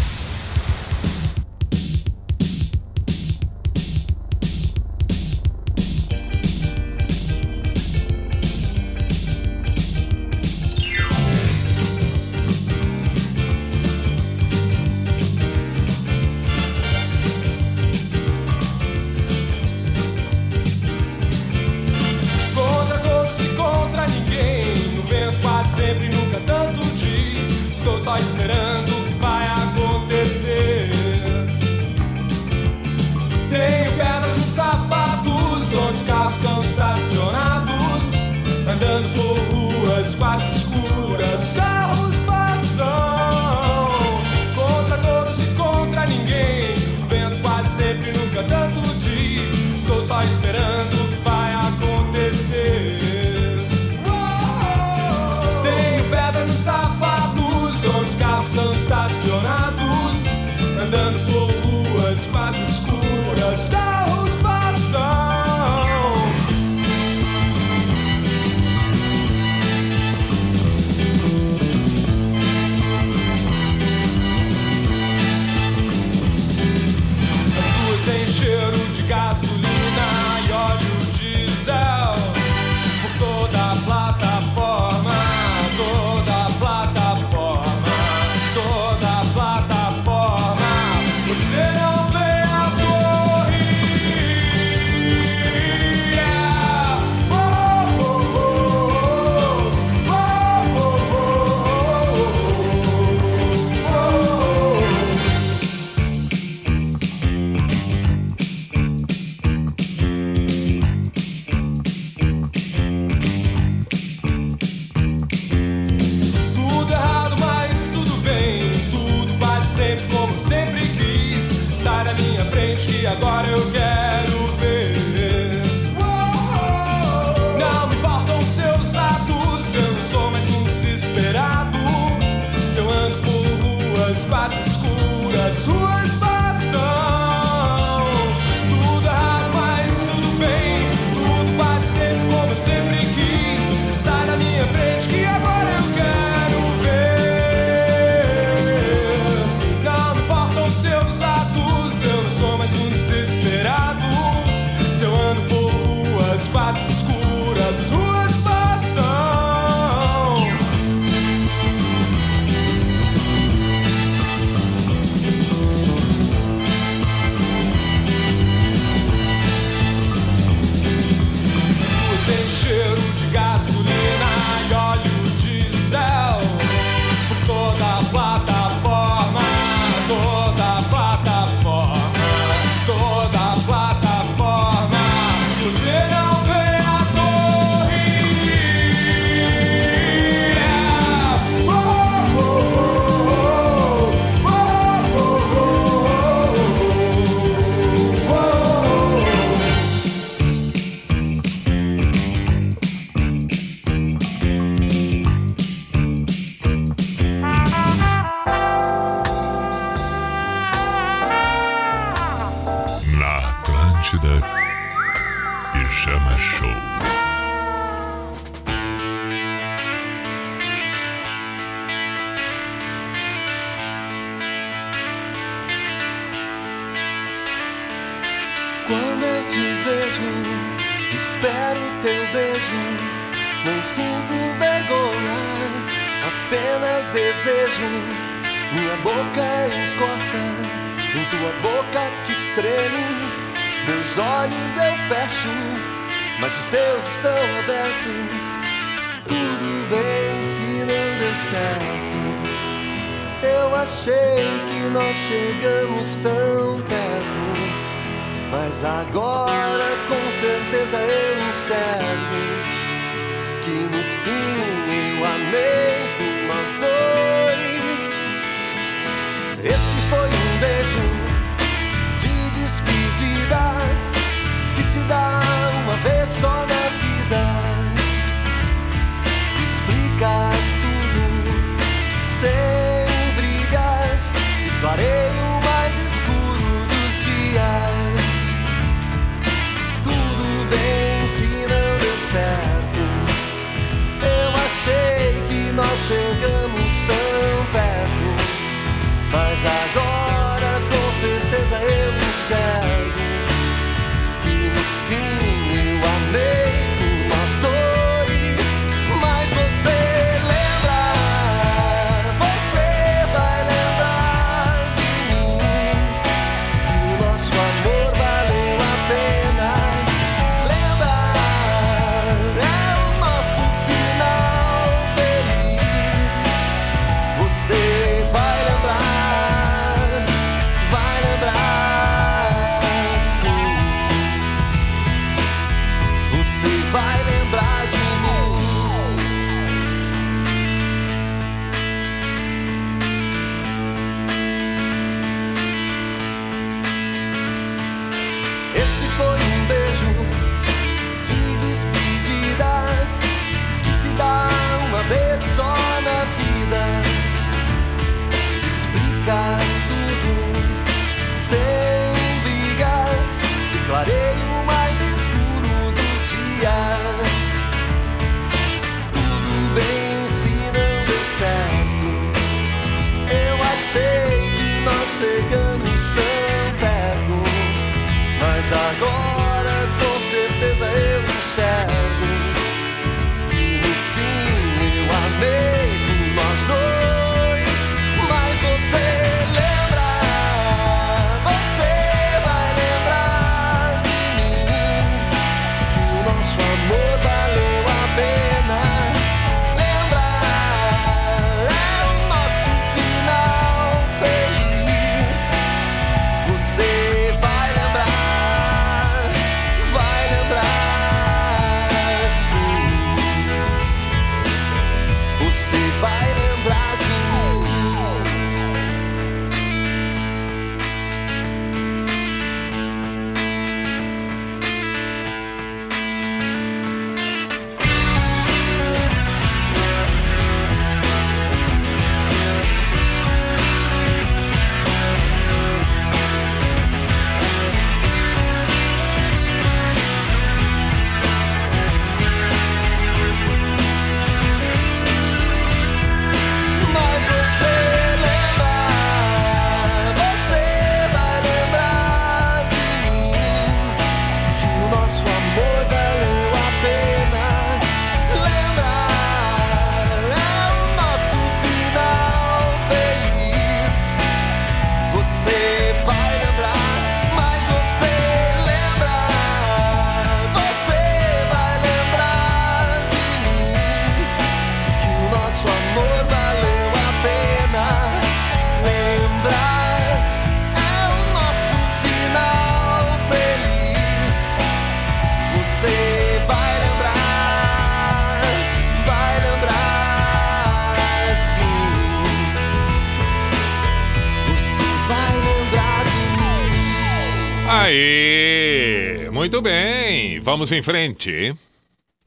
Vamos 500.61 500.73
em 500.73 500.83
frente. 500.83 501.57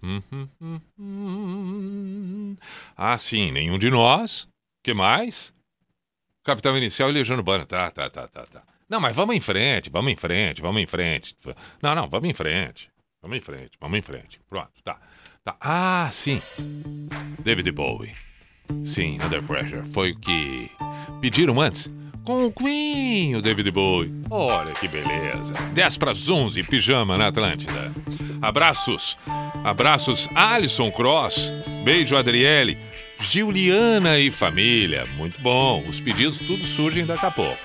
Hum, 0.03 0.20
hum, 0.61 0.80
hum, 0.99 2.57
ah, 2.97 3.16
sim, 3.16 3.53
nenhum 3.53 3.78
de 3.78 3.89
nós. 3.89 4.49
que 4.82 4.93
mais? 4.93 5.55
Capitão 6.43 6.76
inicial 6.76 7.11
e 7.11 7.12
Legião 7.12 7.37
Urbana. 7.37 7.64
Tá, 7.64 7.93
tá, 7.93 8.11
tá, 8.11 8.26
tá, 8.26 8.45
tá. 8.45 8.64
Não, 8.91 9.01
mas 9.01 9.14
vamos 9.14 9.37
em 9.37 9.41
frente, 9.41 9.89
vamos 9.89 10.12
em 10.12 10.16
frente, 10.16 10.61
vamos 10.61 10.82
em 10.82 10.87
frente. 10.87 11.37
Não, 11.80 11.95
não, 11.95 12.09
vamos 12.09 12.28
em 12.28 12.35
frente. 12.35 12.91
Vamos 13.22 13.39
em 13.39 13.41
frente, 13.41 13.78
vamos 13.80 13.99
em 14.01 14.03
frente. 14.03 14.41
Pronto, 14.51 14.72
tá. 14.82 14.99
tá. 15.45 15.57
Ah, 15.61 16.11
sim. 16.12 16.43
David 17.39 17.70
Bowie. 17.70 18.16
Sim, 18.85 19.16
Under 19.24 19.45
Pressure. 19.45 19.87
Foi 19.93 20.11
o 20.11 20.18
que 20.18 20.72
pediram 21.20 21.61
antes 21.61 21.89
com 22.25 22.47
o 22.47 22.53
Queen, 22.53 23.37
o 23.37 23.43
David 23.43 23.70
Bowie. 23.70 24.11
Olha 24.31 24.72
que 24.72 24.89
beleza. 24.89 25.53
10 25.75 25.99
para 25.99 26.12
11, 26.12 26.62
pijama 26.62 27.18
na 27.18 27.29
Atlântida. 27.29 27.93
Abraços. 28.41 29.16
Abraços 29.62 30.29
Alisson 30.35 30.91
Cross. 30.91 31.53
Beijo 31.85 32.16
Adriele. 32.16 32.79
Juliana 33.20 34.18
e 34.18 34.31
família. 34.31 35.05
Muito 35.16 35.41
bom. 35.41 35.85
Os 35.87 36.01
pedidos 36.01 36.39
tudo 36.39 36.64
surgem 36.64 37.07
daqui 37.07 37.27
a 37.27 37.31
pouco. 37.31 37.59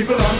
People 0.00 0.14
on 0.14 0.39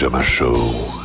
E 0.00 0.06
o 0.06 0.10
Pijama 0.10 0.22
Show. 0.22 0.99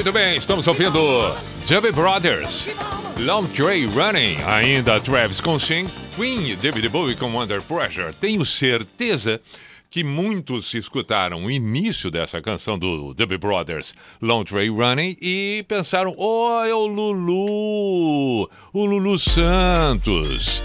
Muito 0.00 0.12
bem, 0.14 0.38
estamos 0.38 0.66
ouvindo 0.66 0.98
Dubby 1.68 1.92
Brothers, 1.92 2.68
Long 3.18 3.44
Train 3.44 3.84
Running, 3.88 4.38
ainda 4.46 4.98
Travis 4.98 5.42
com 5.42 5.58
Sing, 5.58 5.86
Queen, 6.16 6.56
David 6.56 6.88
Bowie 6.88 7.14
com 7.14 7.38
Under 7.38 7.60
Pressure. 7.60 8.14
Tenho 8.14 8.42
certeza 8.46 9.42
que 9.90 10.02
muitos 10.02 10.72
escutaram 10.72 11.44
o 11.44 11.50
início 11.50 12.10
dessa 12.10 12.40
canção 12.40 12.78
do 12.78 13.12
Dubby 13.12 13.36
Brothers, 13.36 13.94
Long 14.22 14.42
Train 14.42 14.70
Running, 14.70 15.18
e 15.20 15.66
pensaram: 15.68 16.14
oh, 16.16 16.64
é 16.64 16.74
o 16.74 16.86
Lulu, 16.86 18.48
o 18.72 18.86
Lulu 18.86 19.18
Santos, 19.18 20.64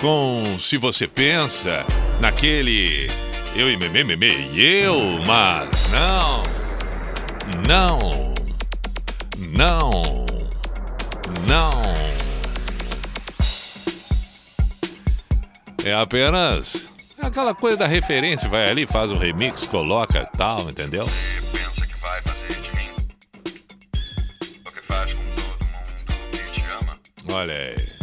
com 0.00 0.56
Se 0.56 0.76
Você 0.76 1.08
Pensa, 1.08 1.84
naquele 2.20 3.08
Eu 3.56 3.68
e 3.68 3.76
Meme, 3.76 4.04
Meme 4.04 4.50
e 4.54 4.64
Eu, 4.64 5.18
mas 5.26 5.90
não, 5.90 6.42
não, 7.66 8.27
não, 9.56 9.90
não. 11.46 11.70
É 15.84 15.94
apenas 15.94 16.86
aquela 17.22 17.54
coisa 17.54 17.76
da 17.76 17.86
referência, 17.86 18.48
vai 18.48 18.68
ali, 18.68 18.86
faz 18.86 19.10
um 19.12 19.18
remix, 19.18 19.64
coloca 19.64 20.26
tal, 20.36 20.68
entendeu? 20.68 21.04
pensa 21.52 21.86
que 21.86 21.94
vai 22.00 22.20
fazer 22.22 22.60
de 22.60 22.76
mim 22.76 22.90
o 24.66 24.70
que 24.70 24.80
faz 24.82 25.12
com 25.12 25.22
todo 25.24 25.66
mundo 25.66 26.30
que 26.32 26.50
te 26.50 26.62
ama. 26.80 26.98
Olha 27.32 27.56
aí. 27.56 27.97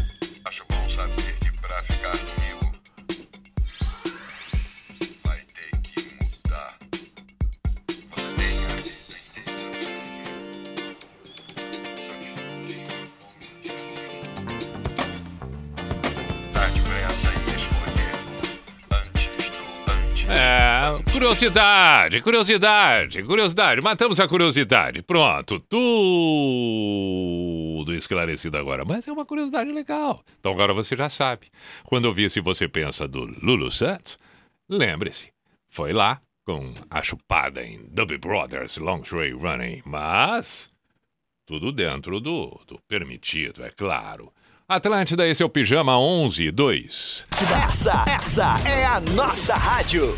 Curiosidade, 21.35 22.21
curiosidade, 22.21 23.21
curiosidade. 23.23 23.81
Matamos 23.81 24.21
a 24.21 24.27
curiosidade. 24.27 25.01
Pronto, 25.01 25.59
tudo 25.59 25.83
esclarecido 27.93 28.57
agora. 28.57 28.85
Mas 28.85 29.05
é 29.05 29.11
uma 29.11 29.25
curiosidade 29.25 29.69
legal. 29.69 30.23
Então 30.39 30.53
agora 30.53 30.73
você 30.73 30.95
já 30.95 31.09
sabe. 31.09 31.47
Quando 31.83 32.05
ouvir 32.05 32.31
Se 32.31 32.39
Você 32.39 32.69
Pensa 32.69 33.05
do 33.05 33.25
Lulu 33.43 33.69
Santos, 33.69 34.17
lembre-se, 34.69 35.33
foi 35.69 35.91
lá 35.91 36.21
com 36.45 36.73
a 36.89 37.03
chupada 37.03 37.61
em 37.61 37.85
Dubby 37.89 38.17
Brothers 38.17 38.77
Long 38.77 39.01
Train 39.01 39.33
Running. 39.33 39.81
Mas 39.85 40.71
tudo 41.45 41.73
dentro 41.73 42.21
do, 42.21 42.61
do 42.65 42.79
permitido, 42.87 43.61
é 43.65 43.71
claro. 43.71 44.31
Atlântida, 44.69 45.27
esse 45.27 45.43
é 45.43 45.45
o 45.45 45.49
Pijama 45.49 45.99
11 45.99 46.49
2. 46.49 47.27
Essa, 47.65 48.05
essa 48.07 48.55
é 48.65 48.85
a 48.85 49.01
nossa 49.01 49.53
rádio. 49.53 50.17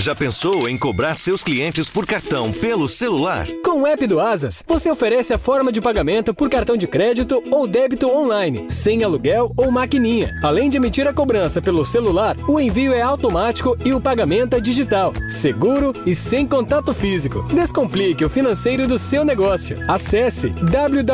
Já 0.00 0.14
pensou 0.14 0.66
em 0.66 0.78
cobrar 0.78 1.14
seus 1.14 1.42
clientes 1.42 1.90
por 1.90 2.06
cartão 2.06 2.50
pelo 2.50 2.88
celular? 2.88 3.46
Com 3.62 3.82
o 3.82 3.86
app 3.86 4.06
do 4.06 4.18
Asas, 4.18 4.64
você 4.66 4.90
oferece 4.90 5.34
a 5.34 5.38
forma 5.38 5.70
de 5.70 5.78
pagamento 5.78 6.32
por 6.32 6.48
cartão 6.48 6.74
de 6.74 6.86
crédito 6.86 7.44
ou 7.50 7.66
débito 7.66 8.08
online, 8.08 8.64
sem 8.70 9.04
aluguel 9.04 9.52
ou 9.58 9.70
maquininha. 9.70 10.34
Além 10.42 10.70
de 10.70 10.78
emitir 10.78 11.06
a 11.06 11.12
cobrança 11.12 11.60
pelo 11.60 11.84
celular, 11.84 12.34
o 12.48 12.58
envio 12.58 12.94
é 12.94 13.02
automático 13.02 13.76
e 13.84 13.92
o 13.92 14.00
pagamento 14.00 14.56
é 14.56 14.60
digital, 14.60 15.12
seguro 15.28 15.92
e 16.06 16.14
sem 16.14 16.46
contato 16.46 16.94
físico. 16.94 17.42
Descomplique 17.52 18.24
o 18.24 18.30
financeiro 18.30 18.88
do 18.88 18.98
seu 18.98 19.22
negócio. 19.22 19.76
Acesse 19.86 20.48
www.asas.com 20.48 21.12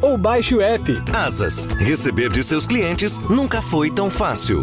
ou 0.00 0.16
baixe 0.16 0.54
o 0.54 0.60
app. 0.60 1.02
Asas. 1.12 1.66
Receber 1.80 2.30
de 2.30 2.44
seus 2.44 2.64
clientes 2.64 3.18
nunca 3.28 3.60
foi 3.60 3.90
tão 3.90 4.08
fácil. 4.08 4.62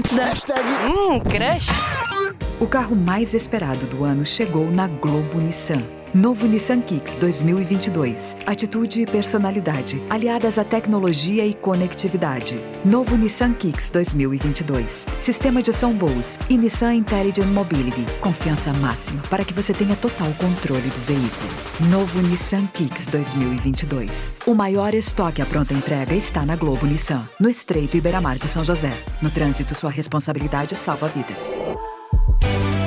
Atlântida. 0.00 0.54
Hum, 0.86 1.20
crush. 1.20 1.99
O 2.60 2.66
carro 2.66 2.94
mais 2.94 3.32
esperado 3.32 3.86
do 3.86 4.04
ano 4.04 4.26
chegou 4.26 4.70
na 4.70 4.86
Globo 4.86 5.40
Nissan. 5.40 5.80
Novo 6.12 6.46
Nissan 6.46 6.82
Kicks 6.82 7.16
2022. 7.16 8.36
Atitude 8.44 9.00
e 9.00 9.06
personalidade, 9.06 9.98
aliadas 10.10 10.58
à 10.58 10.64
tecnologia 10.64 11.46
e 11.46 11.54
conectividade. 11.54 12.60
Novo 12.84 13.16
Nissan 13.16 13.54
Kicks 13.54 13.88
2022. 13.88 15.06
Sistema 15.22 15.62
de 15.62 15.72
som 15.72 15.94
Bose 15.94 16.38
e 16.50 16.58
Nissan 16.58 16.96
Intelligent 16.96 17.46
Mobility. 17.46 18.04
Confiança 18.20 18.74
máxima 18.74 19.22
para 19.30 19.42
que 19.42 19.54
você 19.54 19.72
tenha 19.72 19.96
total 19.96 20.30
controle 20.34 20.82
do 20.82 21.06
veículo. 21.06 21.90
Novo 21.90 22.20
Nissan 22.28 22.66
Kicks 22.74 23.06
2022. 23.06 24.34
O 24.46 24.52
maior 24.54 24.92
estoque 24.92 25.40
à 25.40 25.46
pronta 25.46 25.72
entrega 25.72 26.14
está 26.14 26.44
na 26.44 26.56
Globo 26.56 26.84
Nissan, 26.84 27.26
no 27.40 27.48
Estreito 27.48 27.96
Iberamar 27.96 28.36
de 28.36 28.48
São 28.48 28.62
José. 28.62 28.92
No 29.22 29.30
trânsito, 29.30 29.74
sua 29.74 29.90
responsabilidade 29.90 30.76
salva 30.76 31.08
vidas. 31.08 31.38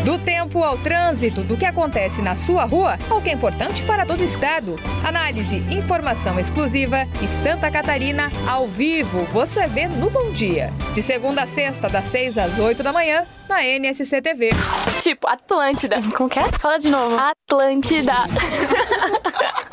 Do 0.04 0.20
tempo 0.20 0.62
ao 0.62 0.78
trânsito, 0.78 1.44
do 1.44 1.56
que 1.56 1.66
acontece 1.66 2.22
na 2.22 2.36
sua 2.36 2.66
rua 2.66 3.00
ao 3.10 3.22
que 3.22 3.30
é 3.30 3.34
importante 3.34 3.82
para 3.84 4.06
todo 4.06 4.20
o 4.20 4.24
estado. 4.24 4.78
Análise, 5.02 5.58
informação 5.74 6.38
exclusiva 6.38 7.08
e 7.22 7.28
Santa 7.42 7.72
Catarina 7.72 8.30
ao 8.46 8.68
vivo. 8.68 9.24
Você 9.32 9.66
vê 9.68 9.88
no 9.88 10.10
Bom 10.10 10.32
Dia. 10.32 10.70
De 10.94 11.02
segunda 11.02 11.44
a 11.44 11.48
sexta, 11.48 11.88
das 11.88 12.06
6 12.06 12.38
às 12.38 12.60
8 12.60 12.84
da 12.84 12.92
manhã, 12.92 13.26
na 13.48 13.64
NSC 13.64 14.22
TV. 14.22 14.50
Tipo, 15.02 15.26
Atlântida. 15.26 15.96
Como 16.18 16.30
que 16.30 16.38
é? 16.38 16.52
Fala 16.60 16.78
de 16.78 16.90
novo. 16.90 17.16
Atlântida. 17.18 18.14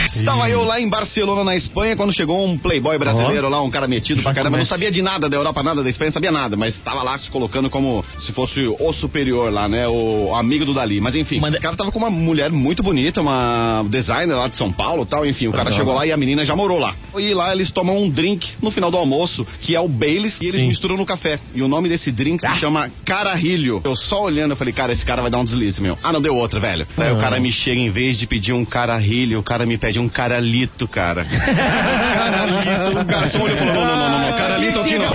Estava 0.19 0.49
eu 0.49 0.63
lá 0.63 0.79
em 0.79 0.89
Barcelona, 0.89 1.43
na 1.43 1.55
Espanha, 1.55 1.95
quando 1.95 2.13
chegou 2.13 2.45
um 2.45 2.57
playboy 2.57 2.97
brasileiro 2.97 3.49
lá, 3.49 3.61
um 3.61 3.69
cara 3.69 3.87
metido 3.87 4.21
pra 4.21 4.33
caramba. 4.33 4.57
Não 4.57 4.65
sabia 4.65 4.91
de 4.91 5.01
nada 5.01 5.29
da 5.29 5.35
Europa, 5.35 5.63
nada 5.63 5.83
da 5.83 5.89
Espanha, 5.89 6.11
sabia 6.11 6.31
nada, 6.31 6.55
mas 6.55 6.75
estava 6.75 7.01
lá 7.03 7.17
se 7.17 7.29
colocando 7.31 7.69
como 7.69 8.03
se 8.19 8.31
fosse 8.31 8.65
o 8.79 8.93
superior 8.93 9.51
lá, 9.51 9.67
né? 9.67 9.87
O 9.87 10.35
amigo 10.35 10.65
do 10.65 10.73
Dali. 10.73 10.99
Mas 10.99 11.15
enfim, 11.15 11.39
o 11.39 11.61
cara 11.61 11.75
tava 11.75 11.91
com 11.91 11.99
uma 11.99 12.09
mulher 12.09 12.51
muito 12.51 12.83
bonita, 12.83 13.21
uma 13.21 13.83
designer 13.89 14.35
lá 14.35 14.47
de 14.47 14.55
São 14.55 14.71
Paulo 14.71 15.05
tal. 15.05 15.25
Enfim, 15.25 15.47
o 15.47 15.51
cara 15.51 15.65
Legal. 15.65 15.79
chegou 15.79 15.93
lá 15.93 16.05
e 16.05 16.11
a 16.11 16.17
menina 16.17 16.45
já 16.45 16.55
morou 16.55 16.79
lá. 16.79 16.95
E 17.17 17.33
lá 17.33 17.53
eles 17.53 17.71
tomam 17.71 18.01
um 18.01 18.09
drink 18.09 18.47
no 18.61 18.71
final 18.71 18.91
do 18.91 18.97
almoço, 18.97 19.45
que 19.61 19.75
é 19.75 19.79
o 19.79 19.87
Baileys, 19.87 20.39
e 20.41 20.45
eles 20.45 20.63
misturam 20.63 20.97
no 20.97 21.05
café. 21.05 21.39
E 21.53 21.61
o 21.61 21.67
nome 21.67 21.89
desse 21.89 22.11
drink 22.11 22.41
se 22.41 22.55
chama 22.55 22.89
Cararrilho. 23.05 23.81
Eu 23.83 23.95
só 23.95 24.23
olhando, 24.23 24.51
eu 24.51 24.57
falei, 24.57 24.73
cara, 24.73 24.91
esse 24.91 25.05
cara 25.05 25.21
vai 25.21 25.31
dar 25.31 25.39
um 25.39 25.45
deslize, 25.45 25.81
meu. 25.81 25.97
Ah, 26.03 26.11
não 26.11 26.21
deu 26.21 26.35
outra, 26.35 26.59
velho. 26.59 26.85
Aí 26.97 27.11
o 27.11 27.17
cara 27.17 27.39
me 27.39 27.51
chega, 27.51 27.79
em 27.79 27.89
vez 27.89 28.17
de 28.17 28.27
pedir 28.27 28.53
um 28.53 28.65
cararrilho, 28.65 29.39
o 29.39 29.43
cara 29.43 29.65
me 29.65 29.77
pede 29.77 29.99
um 29.99 30.00
caralito, 30.09 30.87
cara. 30.87 31.25
caralito. 31.25 32.99
O 32.99 33.05
garçom 33.05 33.41
olhou 33.41 33.55
e 33.55 33.59
falou, 33.59 33.73
não, 33.73 33.85
não, 33.85 33.95
não, 33.95 34.09
não, 34.09 34.29
não, 34.29 34.37
caralito 34.37 34.79
aqui 34.79 34.97
não. 34.97 35.11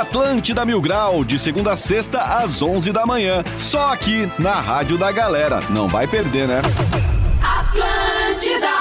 Atlântida 0.00 0.64
Mil 0.64 0.80
Grau, 0.80 1.24
de 1.24 1.38
segunda 1.38 1.72
a 1.72 1.76
sexta 1.76 2.18
às 2.18 2.62
11 2.62 2.92
da 2.92 3.04
manhã. 3.04 3.44
Só 3.58 3.92
aqui 3.92 4.28
na 4.38 4.54
Rádio 4.54 4.96
da 4.96 5.12
Galera. 5.12 5.60
Não 5.70 5.88
vai 5.88 6.06
perder, 6.06 6.48
né? 6.48 6.62
Atlântida! 7.42 8.73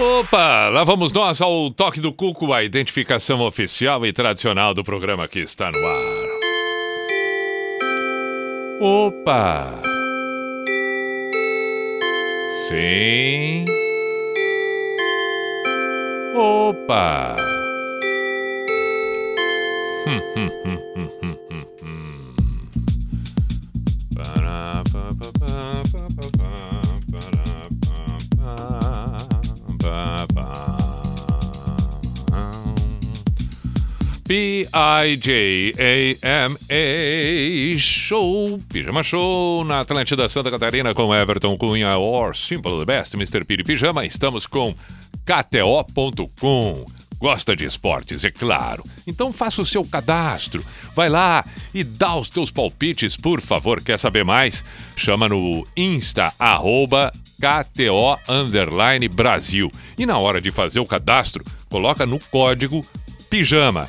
Opa, 0.00 0.68
lá 0.68 0.84
vamos 0.84 1.12
nós 1.12 1.40
ao 1.40 1.72
toque 1.72 2.00
do 2.00 2.12
cuco, 2.12 2.52
a 2.52 2.62
identificação 2.62 3.40
oficial 3.40 4.06
e 4.06 4.12
tradicional 4.12 4.72
do 4.72 4.84
programa 4.84 5.26
que 5.26 5.40
está 5.40 5.72
no 5.72 5.78
ar. 5.78 6.28
Opa! 8.80 9.82
Sim. 12.68 13.64
Opa! 16.36 17.36
Hum, 20.06 20.20
hum, 20.36 20.50
hum, 20.64 20.78
hum, 20.94 21.10
hum, 21.22 21.36
hum, 21.50 21.66
hum. 21.82 22.08
P-I-J-A-M-A 34.28 34.68
Show, 37.78 38.60
Pijama 38.68 39.02
Show 39.02 39.64
na 39.64 39.80
Atlântida 39.80 40.28
Santa 40.28 40.50
Catarina 40.50 40.92
com 40.92 41.14
Everton 41.14 41.56
Cunha 41.56 41.96
or 41.96 42.36
Simple 42.36 42.78
the 42.80 42.84
Best, 42.84 43.14
Mr. 43.14 43.42
Piri 43.46 43.64
Pijama. 43.64 44.04
Estamos 44.04 44.46
com 44.46 44.74
KTO.com. 45.24 46.84
Gosta 47.18 47.56
de 47.56 47.64
esportes, 47.64 48.22
é 48.22 48.30
claro. 48.30 48.84
Então 49.06 49.32
faça 49.32 49.62
o 49.62 49.66
seu 49.66 49.82
cadastro. 49.82 50.62
Vai 50.94 51.08
lá 51.08 51.42
e 51.72 51.82
dá 51.82 52.14
os 52.14 52.28
teus 52.28 52.50
palpites, 52.50 53.16
por 53.16 53.40
favor. 53.40 53.82
Quer 53.82 53.98
saber 53.98 54.26
mais? 54.26 54.62
Chama 54.94 55.26
no 55.26 55.66
Insta, 55.74 56.30
arroba 56.38 57.10
KTO 57.40 58.18
Brasil. 59.14 59.70
E 59.96 60.04
na 60.04 60.18
hora 60.18 60.38
de 60.38 60.50
fazer 60.50 60.80
o 60.80 60.86
cadastro, 60.86 61.42
coloca 61.70 62.04
no 62.04 62.18
código 62.30 62.84
PIJAMA. 63.30 63.88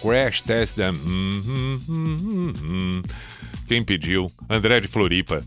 Crash 0.00 0.42
Test 0.42 0.78
hum, 0.78 1.42
hum, 1.46 1.80
hum, 1.88 2.52
hum. 2.62 3.02
Quem 3.66 3.84
pediu? 3.84 4.26
André 4.48 4.80
de 4.80 4.88
Floripa. 4.88 5.44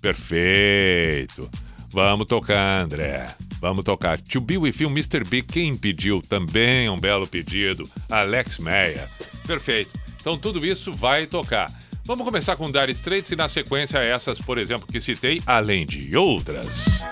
Perfeito. 0.00 1.50
Vamos 1.92 2.26
tocar, 2.26 2.80
André. 2.80 3.26
Vamos 3.60 3.84
tocar. 3.84 4.20
To 4.20 4.40
Be 4.40 4.58
With 4.58 4.74
You, 4.80 4.90
Mr. 4.90 5.24
B. 5.28 5.42
Quem 5.42 5.74
pediu? 5.74 6.20
Também 6.20 6.88
um 6.88 6.98
belo 6.98 7.26
pedido. 7.26 7.88
Alex 8.10 8.58
Meia. 8.58 9.08
Perfeito. 9.46 9.90
Então 10.20 10.36
tudo 10.36 10.64
isso 10.64 10.92
vai 10.92 11.26
tocar. 11.26 11.66
Vamos 12.04 12.24
começar 12.24 12.56
com 12.56 12.70
Dire 12.70 12.92
Straits 12.92 13.32
e 13.32 13.36
na 13.36 13.48
sequência 13.48 13.98
essas, 13.98 14.38
por 14.38 14.58
exemplo, 14.58 14.86
que 14.86 15.00
citei, 15.00 15.40
além 15.46 15.86
de 15.86 16.16
outras. 16.16 17.02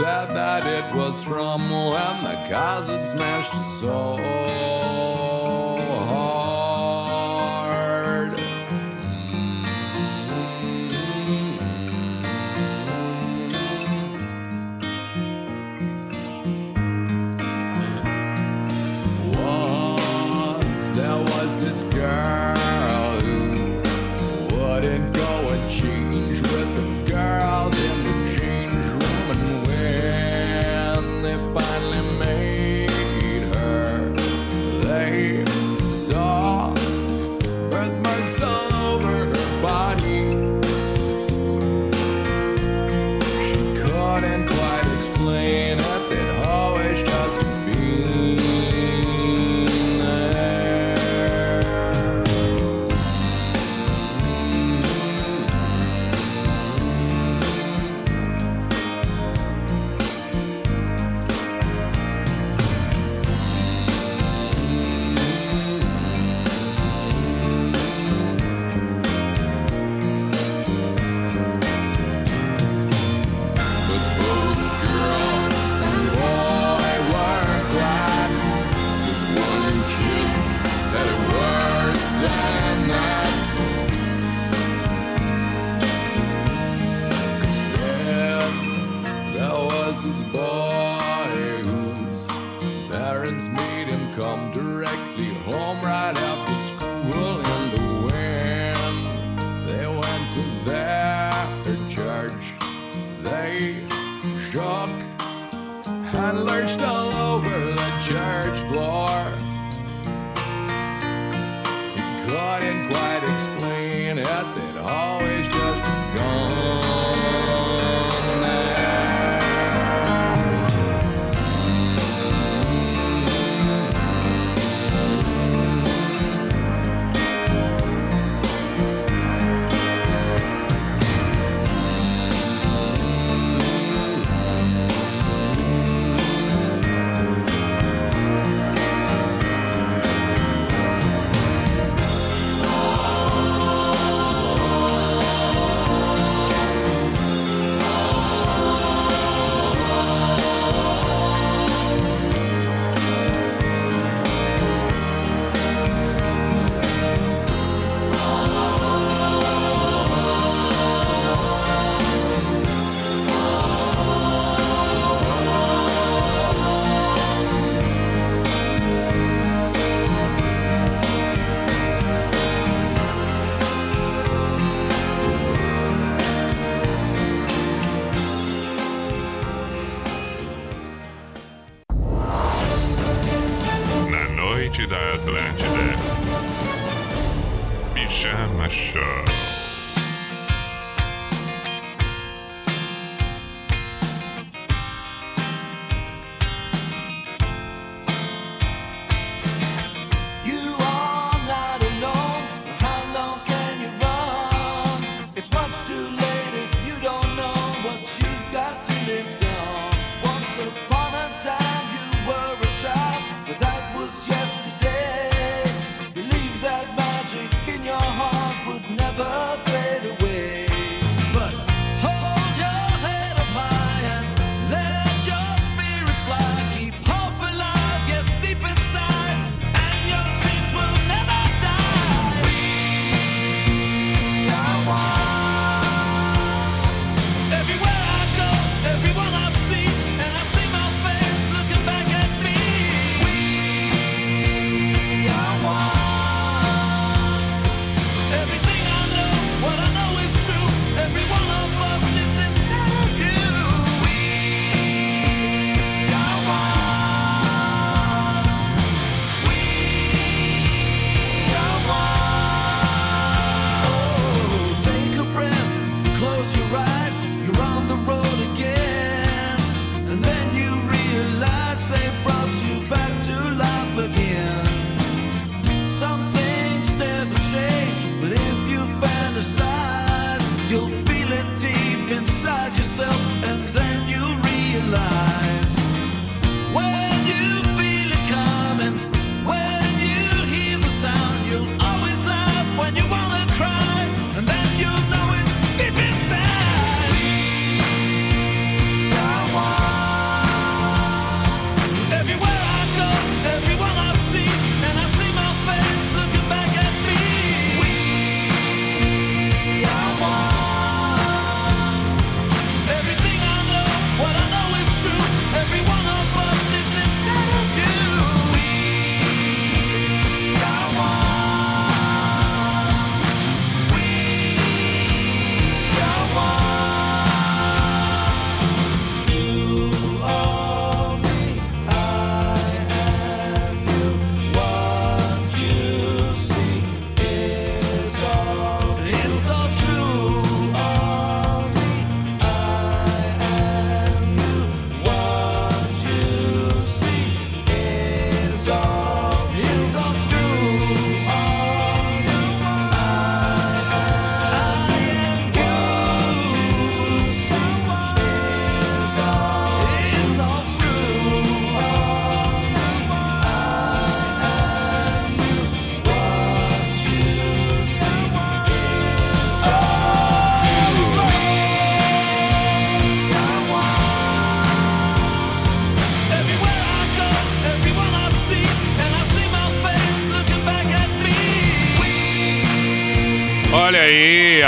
said 0.00 0.34
that 0.34 0.64
it 0.64 0.96
was 0.96 1.22
from 1.22 1.70
when 1.70 2.24
the 2.24 2.46
cousin 2.48 3.04
smashed 3.04 3.52
his 3.52 3.80
soul. 3.80 4.69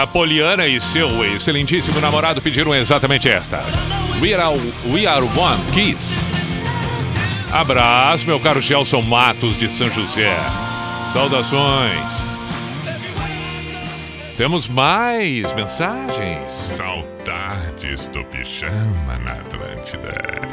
a 0.03 0.07
Poliana 0.07 0.67
e 0.67 0.81
seu 0.81 1.25
excelentíssimo 1.25 2.01
namorado 2.01 2.43
pediram 2.43 2.75
exatamente 2.75 3.29
esta. 3.29 3.63
We 4.21 4.35
are, 4.35 4.59
we 4.87 5.07
are 5.07 5.23
one 5.23 5.63
kiss. 5.73 6.05
Abraço, 7.53 8.27
meu 8.27 8.41
caro 8.41 8.61
Gelson 8.61 9.03
Matos 9.03 9.57
de 9.59 9.71
São 9.71 9.89
José. 9.91 10.37
Saudações. 11.13 12.25
Temos 14.37 14.67
mais 14.67 15.53
mensagens. 15.53 16.51
Saudades 16.51 18.09
do 18.09 18.25
pijama 18.25 19.19
na 19.23 19.33
Atlântida. 19.33 20.52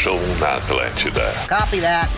show 0.00 0.18
na 0.40 0.56
Atlântida. 0.56 1.30
Copy 1.46 1.80
that. 1.80 2.09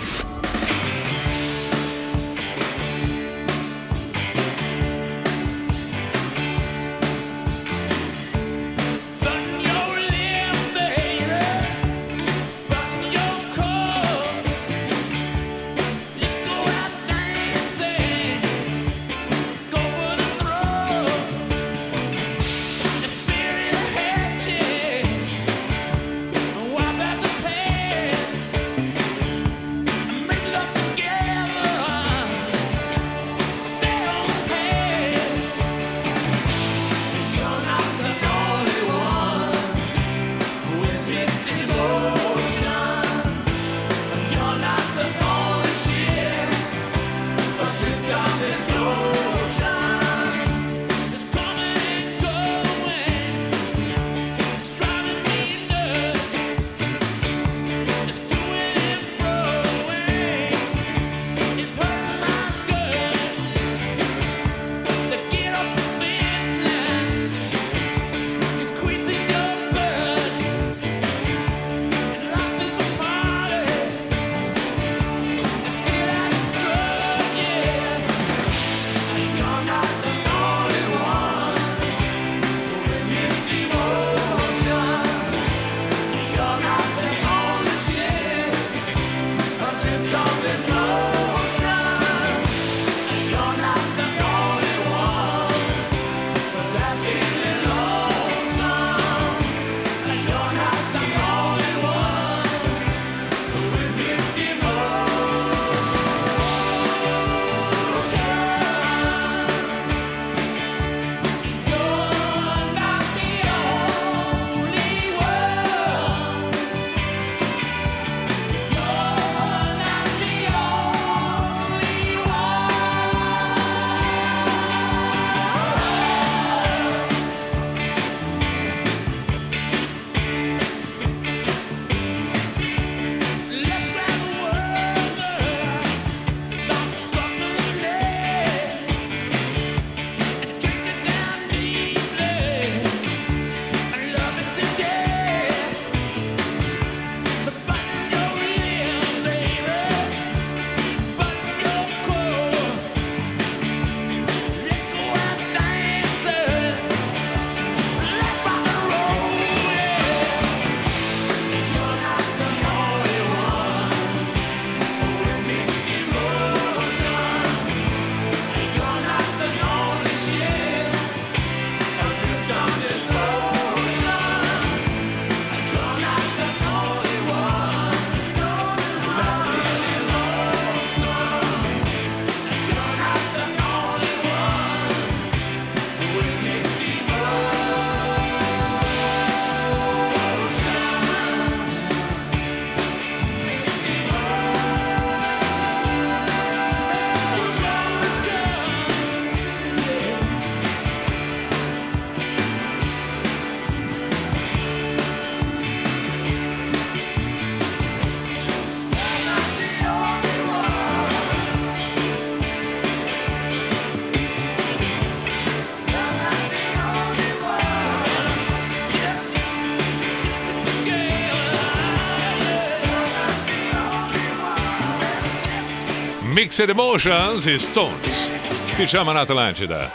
Mixed 226.53 226.69
Emotions 226.71 227.47
e 227.47 227.59
Stones. 227.59 228.31
Pijama 228.77 229.15
na 229.15 229.23
Atlântida. 229.23 229.91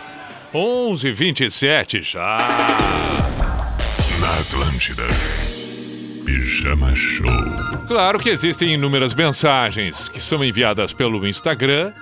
11:27 0.51 2.01
já. 2.01 2.35
Na 4.19 4.39
Atlântida. 4.39 5.03
Pijama 6.25 6.95
Show. 6.95 7.27
Claro 7.87 8.17
que 8.17 8.31
existem 8.31 8.73
inúmeras 8.73 9.13
mensagens 9.13 10.09
que 10.09 10.19
são 10.19 10.43
enviadas 10.43 10.91
pelo 10.93 11.27
Instagram, 11.27 11.93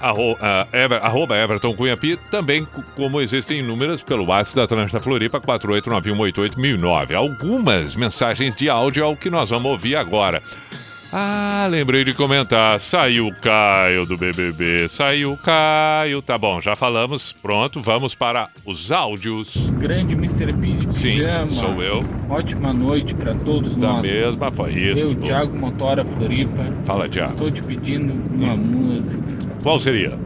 arro, 0.00 0.36
ah, 0.42 0.66
ever, 0.72 0.98
arroba 1.04 1.36
Everton 1.36 1.72
Cunha 1.76 1.96
Pi, 1.96 2.16
também 2.28 2.64
co- 2.64 2.82
como 2.96 3.20
existem 3.20 3.60
inúmeras 3.60 4.02
pelo 4.02 4.24
WhatsApp 4.26 4.56
da 4.56 4.64
Atlântida 4.64 4.98
Floripa, 4.98 5.40
489188009. 5.40 7.14
Algumas 7.14 7.94
mensagens 7.94 8.56
de 8.56 8.68
áudio 8.68 9.04
é 9.04 9.06
o 9.06 9.14
que 9.14 9.30
nós 9.30 9.48
vamos 9.50 9.70
ouvir 9.70 9.94
agora. 9.94 10.42
Ah, 11.12 11.66
lembrei 11.68 12.04
de 12.04 12.12
comentar. 12.14 12.78
Saiu 12.78 13.26
o 13.26 13.34
Caio 13.40 14.06
do 14.06 14.16
BBB. 14.16 14.88
Saiu 14.88 15.32
o 15.32 15.36
Caio. 15.36 16.22
Tá 16.22 16.38
bom, 16.38 16.60
já 16.60 16.76
falamos. 16.76 17.32
Pronto, 17.32 17.80
vamos 17.80 18.14
para 18.14 18.48
os 18.64 18.92
áudios. 18.92 19.52
Grande 19.78 20.14
Mr. 20.14 20.52
P 20.52 20.66
de 20.86 20.94
Sim, 20.94 21.14
Pijama. 21.18 21.50
sou 21.50 21.82
eu. 21.82 22.04
Ótima 22.28 22.72
noite 22.72 23.12
pra 23.14 23.34
todos 23.34 23.74
Da 23.76 23.94
nós. 23.94 24.02
mesma, 24.02 24.52
foi 24.52 24.72
isso. 24.72 25.00
Eu, 25.00 25.14
Thiago 25.16 25.56
Motora 25.56 26.04
Floripa. 26.04 26.64
Fala, 26.84 27.08
Thiago. 27.08 27.32
Estou 27.32 27.50
te 27.50 27.62
pedindo 27.62 28.12
uma 28.32 28.54
música. 28.56 29.20
Qual 29.64 29.80
seria? 29.80 30.16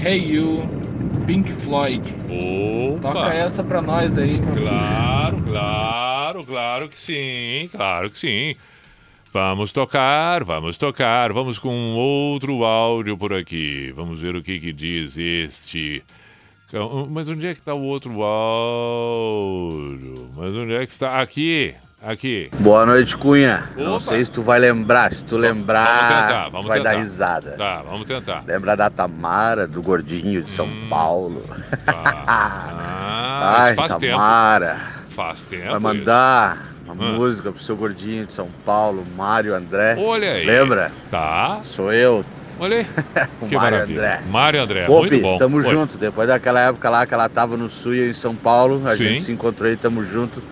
Hey 0.00 0.36
You, 0.36 0.62
Pink 1.26 1.52
Floyd. 1.52 2.02
Opa. 2.94 3.12
Toca 3.12 3.34
essa 3.34 3.64
pra 3.64 3.82
nós 3.82 4.16
aí. 4.16 4.40
Claro, 4.56 5.38
claro, 5.42 6.44
claro 6.44 6.88
que 6.88 6.98
sim, 6.98 7.68
claro 7.72 8.08
que 8.08 8.18
sim. 8.18 8.54
Vamos 9.32 9.72
tocar, 9.72 10.44
vamos 10.44 10.76
tocar, 10.76 11.32
vamos 11.32 11.58
com 11.58 11.94
outro 11.94 12.64
áudio 12.64 13.16
por 13.16 13.32
aqui. 13.32 13.90
Vamos 13.96 14.20
ver 14.20 14.36
o 14.36 14.42
que, 14.42 14.60
que 14.60 14.72
diz 14.74 15.16
este. 15.16 16.02
Mas 17.10 17.26
onde 17.28 17.46
é 17.46 17.54
que 17.54 17.60
está 17.60 17.72
o 17.74 17.82
outro 17.82 18.22
áudio? 18.22 20.28
Mas 20.36 20.50
onde 20.50 20.74
é 20.74 20.84
que 20.86 20.92
está? 20.92 21.18
Aqui, 21.20 21.74
aqui. 22.02 22.50
Boa 22.60 22.84
noite, 22.84 23.16
Cunha. 23.16 23.70
Não 23.76 23.92
Opa. 23.96 24.00
sei 24.00 24.22
se 24.24 24.32
tu 24.32 24.42
vai 24.42 24.58
lembrar. 24.58 25.12
Se 25.14 25.24
tu 25.24 25.36
lembrar, 25.38 25.86
Vamos 25.86 26.26
tentar, 26.26 26.48
vamos 26.50 26.66
vai 26.66 26.78
tentar. 26.78 26.90
dar 26.92 26.98
risada. 26.98 27.50
Tá, 27.52 27.82
vamos 27.88 28.06
tentar. 28.06 28.44
Lembra 28.46 28.76
da 28.76 28.90
Tamara, 28.90 29.66
do 29.66 29.80
gordinho 29.82 30.42
de 30.42 30.50
São 30.50 30.66
Hum. 30.66 30.88
Paulo? 30.90 31.42
Ah, 31.86 33.54
Ai, 33.64 33.74
faz 33.76 33.96
tempo. 33.96 34.12
Tamara. 34.12 34.76
Faz 35.10 35.40
tempo. 35.42 35.70
Vai 35.70 35.78
mandar 35.78 36.68
uma 36.92 37.08
Ah. 37.08 37.12
música 37.12 37.50
pro 37.52 37.62
seu 37.62 37.76
gordinho 37.76 38.26
de 38.26 38.32
São 38.32 38.48
Paulo, 38.64 39.04
Mário 39.16 39.54
André. 39.54 39.96
Olha 39.98 40.32
aí. 40.32 40.44
Lembra? 40.46 40.92
Tá. 41.10 41.60
Sou 41.64 41.92
eu. 41.92 42.24
Olha 42.60 42.78
aí. 42.78 42.86
o 43.40 43.46
Que 43.48 43.54
Mário 43.56 43.72
maravilha. 43.76 43.98
André. 43.98 44.20
Mário 44.30 44.62
André, 44.62 44.88
muito 44.88 45.18
bom. 45.20 45.36
Tamo 45.36 45.56
Oi. 45.58 45.62
junto. 45.64 45.98
Depois 45.98 46.28
daquela 46.28 46.60
época 46.60 46.88
lá 46.90 47.04
que 47.06 47.14
ela 47.14 47.28
tava 47.28 47.56
no 47.56 47.68
Sul 47.68 47.94
e 47.94 48.10
em 48.10 48.12
São 48.12 48.34
Paulo, 48.34 48.86
a 48.86 48.96
Sim. 48.96 49.06
gente 49.06 49.22
se 49.22 49.32
encontrou 49.32 49.68
aí, 49.68 49.76
tamo 49.76 50.04
junto. 50.04 50.42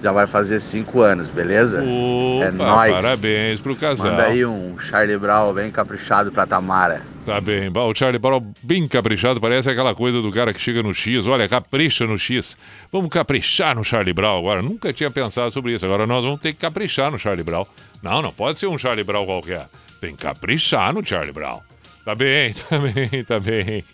Já 0.00 0.12
vai 0.12 0.28
fazer 0.28 0.60
cinco 0.60 1.00
anos, 1.00 1.28
beleza? 1.28 1.82
é 1.82 2.48
Opa, 2.50 2.52
nóis. 2.52 2.92
Parabéns 2.94 3.60
pro 3.60 3.74
casal. 3.74 4.06
Manda 4.06 4.26
aí 4.26 4.44
um 4.46 4.78
Charlie 4.78 5.18
Brown 5.18 5.52
bem 5.52 5.72
caprichado 5.72 6.30
pra 6.30 6.46
Tamara. 6.46 7.02
Tá 7.28 7.42
bem. 7.42 7.70
O 7.70 7.94
Charlie 7.94 8.18
Brown 8.18 8.40
bem 8.62 8.88
caprichado, 8.88 9.38
parece 9.38 9.68
aquela 9.68 9.94
coisa 9.94 10.22
do 10.22 10.32
cara 10.32 10.54
que 10.54 10.58
chega 10.58 10.82
no 10.82 10.94
X. 10.94 11.26
Olha, 11.26 11.46
capricha 11.46 12.06
no 12.06 12.18
X. 12.18 12.56
Vamos 12.90 13.10
caprichar 13.10 13.76
no 13.76 13.84
Charlie 13.84 14.14
Brown 14.14 14.38
agora. 14.38 14.62
Nunca 14.62 14.94
tinha 14.94 15.10
pensado 15.10 15.52
sobre 15.52 15.74
isso. 15.74 15.84
Agora 15.84 16.06
nós 16.06 16.24
vamos 16.24 16.40
ter 16.40 16.54
que 16.54 16.58
caprichar 16.58 17.10
no 17.10 17.18
Charlie 17.18 17.44
Brown. 17.44 17.66
Não, 18.02 18.22
não 18.22 18.32
pode 18.32 18.58
ser 18.58 18.66
um 18.66 18.78
Charlie 18.78 19.04
Brown 19.04 19.26
qualquer. 19.26 19.66
Tem 20.00 20.16
que 20.16 20.22
caprichar 20.22 20.94
no 20.94 21.06
Charlie 21.06 21.34
Brown. 21.34 21.60
Tá 22.02 22.14
bem, 22.14 22.54
tá 22.66 22.78
bem, 22.78 23.24
tá 23.24 23.38
bem. 23.38 23.84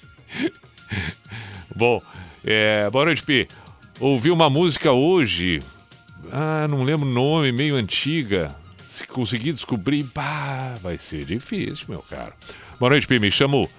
Bom, 1.74 2.00
é, 2.44 2.88
boa 2.88 3.06
noite, 3.06 3.24
Pi. 3.24 3.48
Ouvi 3.98 4.30
uma 4.30 4.48
música 4.48 4.92
hoje. 4.92 5.60
Ah, 6.30 6.68
não 6.68 6.84
lembro 6.84 7.04
o 7.04 7.12
nome, 7.12 7.50
meio 7.50 7.74
antiga. 7.74 8.54
Se 8.92 9.04
conseguir 9.08 9.54
descobrir, 9.54 10.04
pá, 10.04 10.76
vai 10.80 10.98
ser 10.98 11.24
difícil, 11.24 11.86
meu 11.88 12.04
caro. 12.08 12.32
Boa 12.78 12.90
noite, 12.90 13.06
Pi. 13.06 13.20
Me 13.20 13.30
chamo 13.30 13.70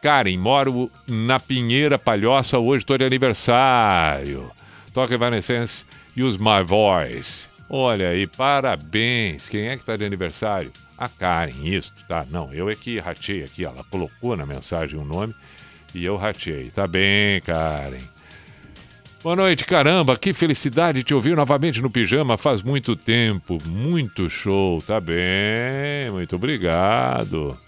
Karen, 0.00 0.36
moro 0.38 0.90
na 1.08 1.40
Pinheira 1.40 1.98
Palhoça. 1.98 2.58
Hoje 2.58 2.82
estou 2.82 2.96
de 2.96 3.04
aniversário. 3.04 4.48
Toca 4.92 5.14
Evanescence, 5.14 5.84
Use 6.16 6.38
My 6.38 6.62
Voice. 6.64 7.48
Olha 7.68 8.10
aí, 8.10 8.28
parabéns. 8.28 9.48
Quem 9.48 9.66
é 9.66 9.76
que 9.76 9.82
está 9.82 9.96
de 9.96 10.04
aniversário? 10.04 10.72
A 10.96 11.08
Karen, 11.08 11.64
isso, 11.64 11.92
tá? 12.06 12.24
Não, 12.30 12.52
eu 12.52 12.70
é 12.70 12.76
que 12.76 13.00
ratei 13.00 13.42
aqui. 13.42 13.64
Ela 13.64 13.82
colocou 13.90 14.36
na 14.36 14.46
mensagem 14.46 14.98
o 15.00 15.04
nome 15.04 15.34
e 15.92 16.04
eu 16.04 16.16
ratei. 16.16 16.70
Tá 16.70 16.86
bem, 16.86 17.40
Karen. 17.40 17.98
Boa 19.20 19.34
noite, 19.34 19.64
caramba, 19.64 20.16
que 20.16 20.32
felicidade 20.32 21.02
te 21.02 21.12
ouvir 21.12 21.34
novamente 21.34 21.82
no 21.82 21.90
pijama. 21.90 22.36
Faz 22.36 22.62
muito 22.62 22.94
tempo, 22.94 23.58
muito 23.66 24.30
show, 24.30 24.80
tá 24.82 25.00
bem, 25.00 26.10
muito 26.12 26.36
obrigado. 26.36 27.58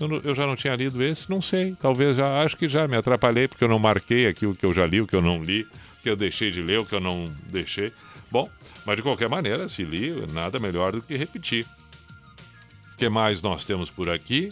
Eu, 0.00 0.20
eu 0.24 0.34
já 0.34 0.46
não 0.46 0.56
tinha 0.56 0.74
lido 0.74 1.02
esse, 1.02 1.28
não 1.28 1.42
sei, 1.42 1.76
talvez 1.78 2.16
já, 2.16 2.42
acho 2.42 2.56
que 2.56 2.66
já 2.66 2.88
me 2.88 2.96
atrapalhei 2.96 3.46
porque 3.46 3.62
eu 3.62 3.68
não 3.68 3.78
marquei 3.78 4.26
aqui 4.26 4.46
o 4.46 4.54
que 4.54 4.64
eu 4.64 4.72
já 4.72 4.86
li, 4.86 5.02
o 5.02 5.06
que 5.06 5.14
eu 5.14 5.20
não 5.20 5.44
li, 5.44 5.60
o 5.62 6.02
que 6.02 6.08
eu 6.08 6.16
deixei 6.16 6.50
de 6.50 6.62
ler, 6.62 6.80
o 6.80 6.86
que 6.86 6.94
eu 6.94 7.00
não 7.00 7.30
deixei. 7.50 7.92
Bom, 8.30 8.48
mas 8.86 8.96
de 8.96 9.02
qualquer 9.02 9.28
maneira, 9.28 9.68
se 9.68 9.82
li, 9.82 10.14
nada 10.32 10.58
melhor 10.58 10.92
do 10.92 11.02
que 11.02 11.16
repetir. 11.16 11.66
O 12.94 12.96
que 12.96 13.08
mais 13.10 13.42
nós 13.42 13.64
temos 13.64 13.90
por 13.90 14.08
aqui? 14.08 14.50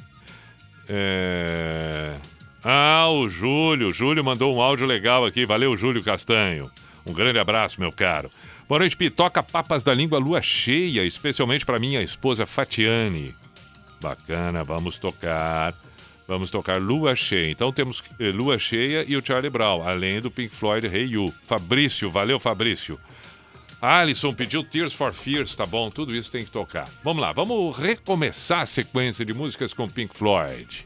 É... 0.89 2.15
Ah, 2.63 3.09
o 3.11 3.29
Júlio. 3.29 3.93
Júlio 3.93 4.25
mandou 4.25 4.55
um 4.55 4.61
áudio 4.61 4.87
legal 4.87 5.25
aqui. 5.25 5.47
Valeu, 5.47 5.77
Júlio 5.77 6.03
Castanho. 6.03 6.71
Um 7.07 7.13
grande 7.13 7.39
abraço, 7.39 7.81
meu 7.81 7.93
caro. 7.93 8.31
Boa 8.69 8.81
noite, 8.81 8.97
Pi. 8.97 9.11
Toca 9.11 9.43
Papas 9.43 9.85
da 9.85 9.95
Língua 9.95 10.19
Lua 10.19 10.43
Cheia, 10.43 11.05
especialmente 11.05 11.65
para 11.65 11.79
minha 11.79 12.03
esposa 12.03 12.47
Fatiane. 12.47 13.35
Bacana, 14.01 14.63
vamos 14.65 14.99
tocar. 14.99 15.75
Vamos 16.27 16.51
tocar 16.51 16.79
Lua 16.79 17.17
Cheia. 17.17 17.51
Então 17.51 17.73
temos 17.73 18.03
eh, 18.21 18.31
Lua 18.31 18.59
Cheia 18.59 19.05
e 19.09 19.17
o 19.17 19.25
Charlie 19.25 19.49
Brown, 19.49 19.83
além 19.83 20.21
do 20.21 20.31
Pink 20.31 20.55
Floyd 20.55 20.87
Hey. 20.87 21.11
Fabrício, 21.47 22.11
valeu, 22.11 22.39
Fabrício. 22.39 22.99
Alisson 23.81 24.35
pediu 24.35 24.65
Tears 24.65 24.93
for 24.93 25.13
Fears, 25.13 25.55
tá 25.55 25.65
bom, 25.65 25.89
tudo 25.89 26.15
isso 26.15 26.31
tem 26.31 26.45
que 26.45 26.51
tocar. 26.51 26.89
Vamos 27.03 27.23
lá, 27.23 27.33
vamos 27.33 27.77
recomeçar 27.77 28.63
a 28.63 28.67
sequência 28.67 29.25
de 29.25 29.33
músicas 29.33 29.73
com 29.73 29.89
Pink 29.89 30.17
Floyd. 30.17 30.85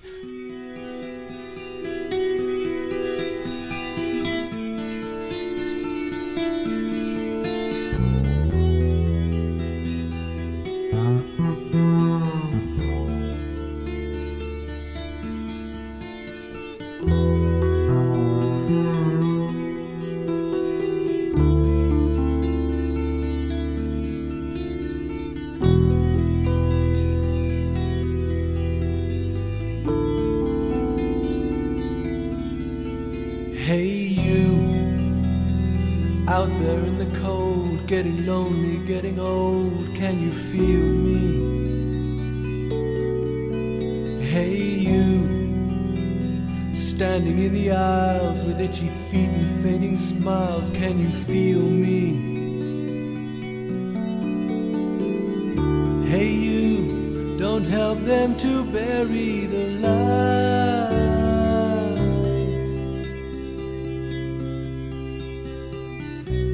Them 58.13 58.37
to 58.37 58.65
bury 58.67 59.47
the 59.47 59.65
light. 59.85 60.93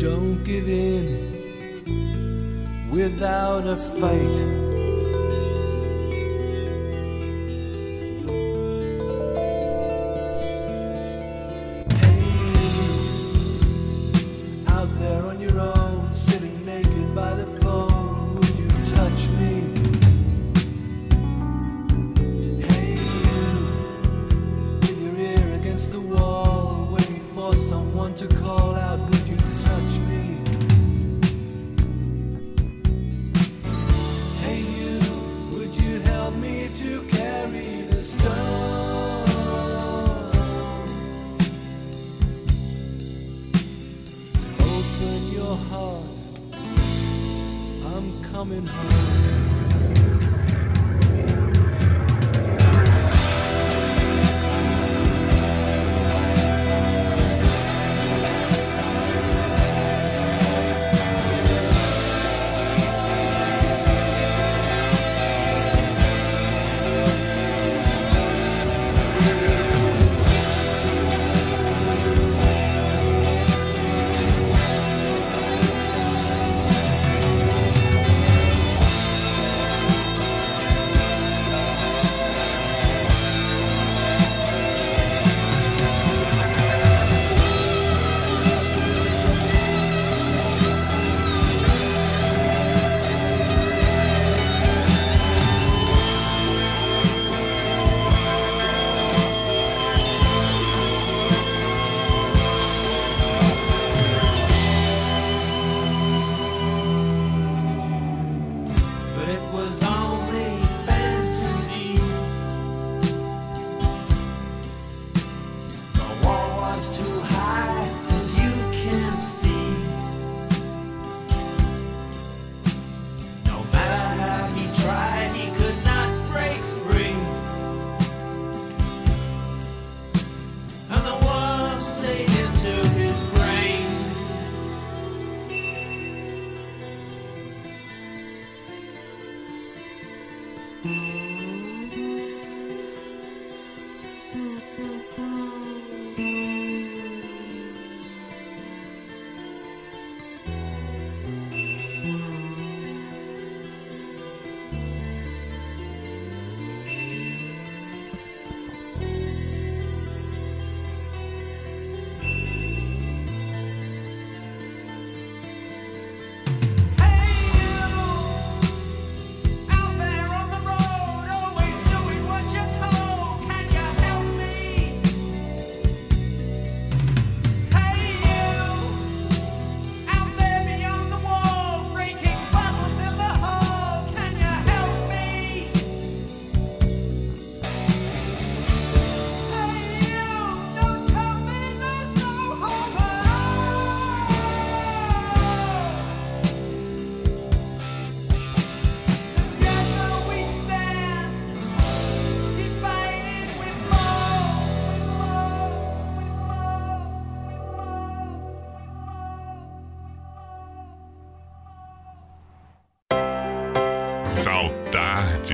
Don't 0.00 0.44
give 0.44 0.68
in 0.68 1.04
without 2.92 3.66
a 3.66 3.74
fight. 3.74 4.47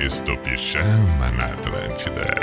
Do 0.05 0.37
pijama 0.37 1.31
na 1.31 1.47
Atlântida. 1.47 2.34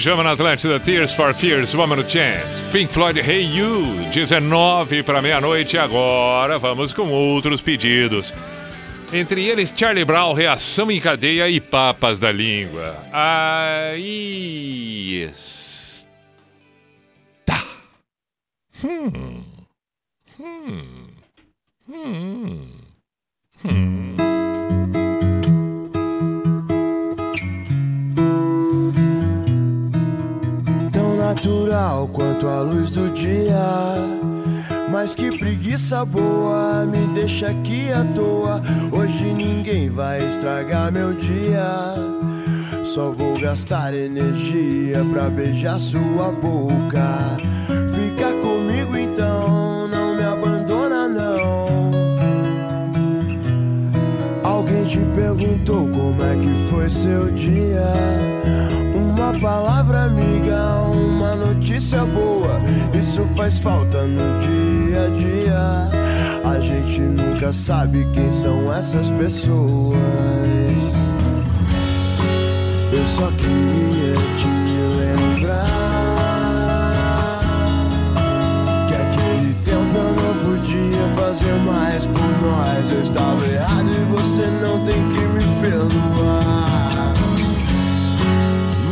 Pijama 0.00 0.22
na 0.24 0.32
Atlântida, 0.32 0.80
Tears 0.80 1.12
for 1.12 1.34
Fears, 1.34 1.74
Woman 1.74 1.96
No 1.96 2.10
Chance. 2.10 2.62
Pink 2.72 2.90
Floyd, 2.90 3.20
Hey 3.20 3.42
You, 3.42 4.08
19 4.10 5.02
para 5.02 5.20
meia-noite. 5.20 5.76
Agora 5.76 6.58
vamos 6.58 6.94
com 6.94 7.10
outros 7.10 7.60
pedidos. 7.60 8.32
Entre 9.12 9.46
eles, 9.46 9.74
Charlie 9.76 10.06
Brown, 10.06 10.32
Reação 10.32 10.90
em 10.90 10.98
Cadeia 10.98 11.50
e 11.50 11.60
Papas 11.60 12.18
da 12.18 12.32
Língua. 12.32 12.96
Aí 13.12 13.98
gastar 43.70 43.94
energia 43.94 45.04
pra 45.12 45.30
beijar 45.30 45.78
sua 45.78 46.32
boca. 46.32 47.36
Fica 47.94 48.32
comigo 48.42 48.96
então, 48.96 49.86
não 49.86 50.16
me 50.16 50.24
abandona 50.24 51.06
não. 51.06 51.66
Alguém 54.42 54.84
te 54.86 54.98
perguntou 55.14 55.88
como 55.88 56.20
é 56.20 56.36
que 56.36 56.68
foi 56.68 56.90
seu 56.90 57.30
dia? 57.30 57.92
Uma 58.92 59.38
palavra 59.38 60.02
amiga, 60.06 60.80
uma 60.90 61.36
notícia 61.36 62.04
boa. 62.06 62.60
Isso 62.92 63.22
faz 63.36 63.60
falta 63.60 64.02
no 64.02 64.40
dia 64.40 65.06
a 65.06 65.10
dia. 65.16 66.50
A 66.50 66.58
gente 66.58 67.00
nunca 67.02 67.52
sabe 67.52 68.04
quem 68.12 68.32
são 68.32 68.72
essas 68.72 69.12
pessoas. 69.12 69.96
Só 73.10 73.26
queria 73.32 74.14
te 74.38 74.46
lembrar 74.96 75.66
que 78.86 78.94
aquele 78.94 79.52
tempo 79.64 79.96
eu 79.96 80.14
não 80.14 80.34
podia 80.44 81.04
fazer 81.16 81.54
mais 81.66 82.06
por 82.06 82.30
nós. 82.40 82.92
Eu 82.92 83.02
estava 83.02 83.44
errado 83.44 83.90
e 83.90 84.04
você 84.12 84.46
não 84.46 84.84
tem 84.84 85.08
que 85.08 85.20
me 85.20 85.44
perdoar. 85.60 87.12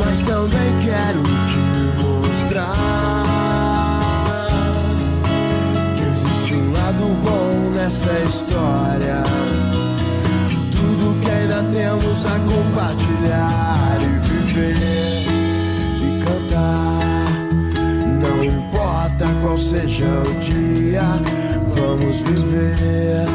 Mas 0.05 0.21
também 0.23 0.77
quero 0.83 1.23
te 1.23 1.63
mostrar 2.03 2.85
que 5.97 6.03
existe 6.03 6.55
um 6.55 6.73
lado 6.73 7.05
bom 7.25 7.71
nessa 7.71 8.19
história. 8.29 9.23
Tudo 10.73 11.21
que 11.21 11.31
ainda 11.31 11.63
temos 11.71 12.27
a 12.27 12.41
compartilhar 12.41 13.68
viver 14.59 15.25
e 16.03 16.25
cantar. 16.25 17.27
Não 18.21 18.45
importa 18.45 19.27
qual 19.41 19.57
seja 19.57 20.07
o 20.07 20.41
dia, 20.41 21.03
vamos 21.77 22.17
viver, 22.19 23.27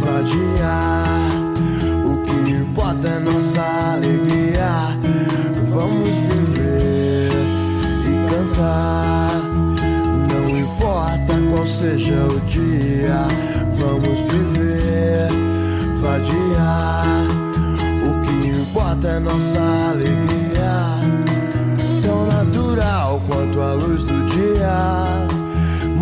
vadiar. 0.00 1.30
O 2.04 2.22
que 2.22 2.50
importa 2.50 3.08
é 3.08 3.18
nossa 3.18 3.62
alegria. 3.94 4.91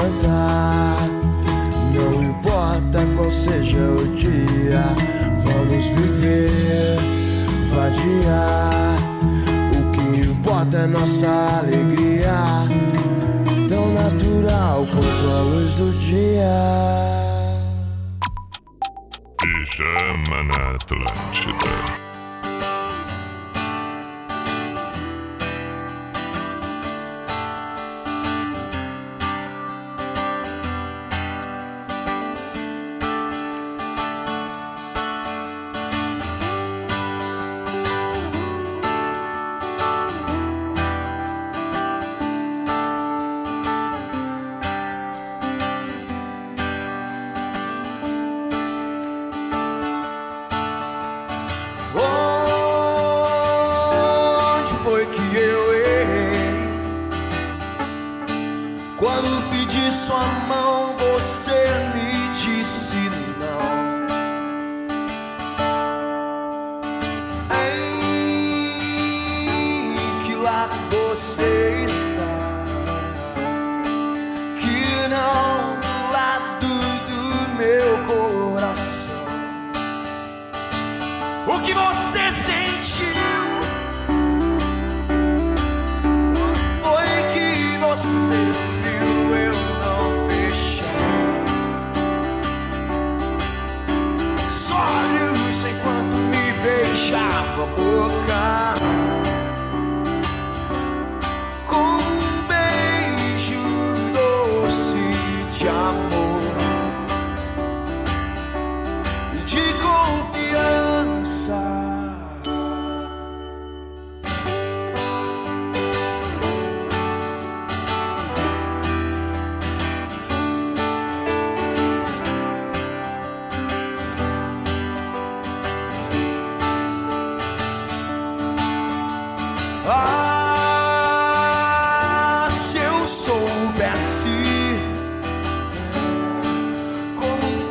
Cantar. 0.00 0.96
Não 1.94 2.22
importa 2.22 3.06
qual 3.16 3.30
seja 3.30 3.78
o 3.78 4.06
dia, 4.14 4.84
vamos 5.44 5.84
viver, 5.86 6.96
vadiar. 7.68 8.96
O 9.78 9.90
que 9.92 10.20
importa 10.20 10.78
é 10.78 10.86
nossa 10.86 11.28
alegria, 11.58 12.66
tão 13.68 13.92
natural 13.92 14.86
quanto 14.86 15.30
a 15.30 15.42
luz 15.42 15.74
do 15.74 15.92
dia. 15.98 16.46
Pijama 19.38 20.42
na 20.44 20.76
Atlântida. 20.76 21.99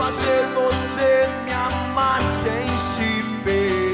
Fazer 0.10 0.48
você 0.56 1.30
me 1.46 1.54
amar 1.54 2.20
sem 2.26 2.76
se 2.76 3.24
ferir. 3.44 3.89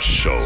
Show. 0.00 0.39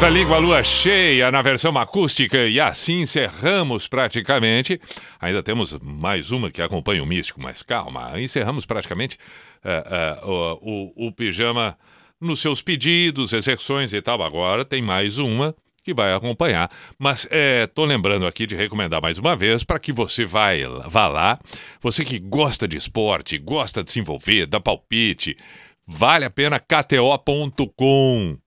Da 0.00 0.08
Língua 0.08 0.38
Lua 0.38 0.64
Cheia 0.64 1.30
na 1.30 1.42
versão 1.42 1.76
acústica 1.76 2.46
e 2.46 2.58
assim 2.58 3.00
encerramos 3.00 3.86
praticamente. 3.86 4.80
Ainda 5.20 5.42
temos 5.42 5.78
mais 5.78 6.30
uma 6.30 6.50
que 6.50 6.62
acompanha 6.62 7.02
o 7.02 7.06
místico, 7.06 7.38
mas 7.38 7.62
calma, 7.62 8.18
encerramos 8.18 8.64
praticamente 8.64 9.18
eh, 9.62 9.84
eh, 9.86 10.20
o, 10.24 10.94
o, 10.96 11.08
o 11.08 11.12
pijama 11.12 11.76
nos 12.18 12.40
seus 12.40 12.62
pedidos, 12.62 13.34
exceções 13.34 13.92
e 13.92 14.00
tal. 14.00 14.22
Agora 14.22 14.64
tem 14.64 14.80
mais 14.80 15.18
uma 15.18 15.54
que 15.84 15.92
vai 15.92 16.14
acompanhar. 16.14 16.70
Mas 16.98 17.28
estou 17.62 17.84
lembrando 17.84 18.26
aqui 18.26 18.46
de 18.46 18.56
recomendar 18.56 19.02
mais 19.02 19.18
uma 19.18 19.36
vez 19.36 19.64
para 19.64 19.78
que 19.78 19.92
você 19.92 20.24
vai, 20.24 20.62
vá 20.88 21.08
lá. 21.08 21.38
Você 21.82 22.06
que 22.06 22.18
gosta 22.18 22.66
de 22.66 22.78
esporte, 22.78 23.36
gosta 23.36 23.84
de 23.84 23.90
se 23.90 24.00
envolver, 24.00 24.46
dá 24.46 24.60
palpite, 24.60 25.36
vale 25.86 26.24
a 26.24 26.30
pena 26.30 26.58
KTO.com. 26.58 28.38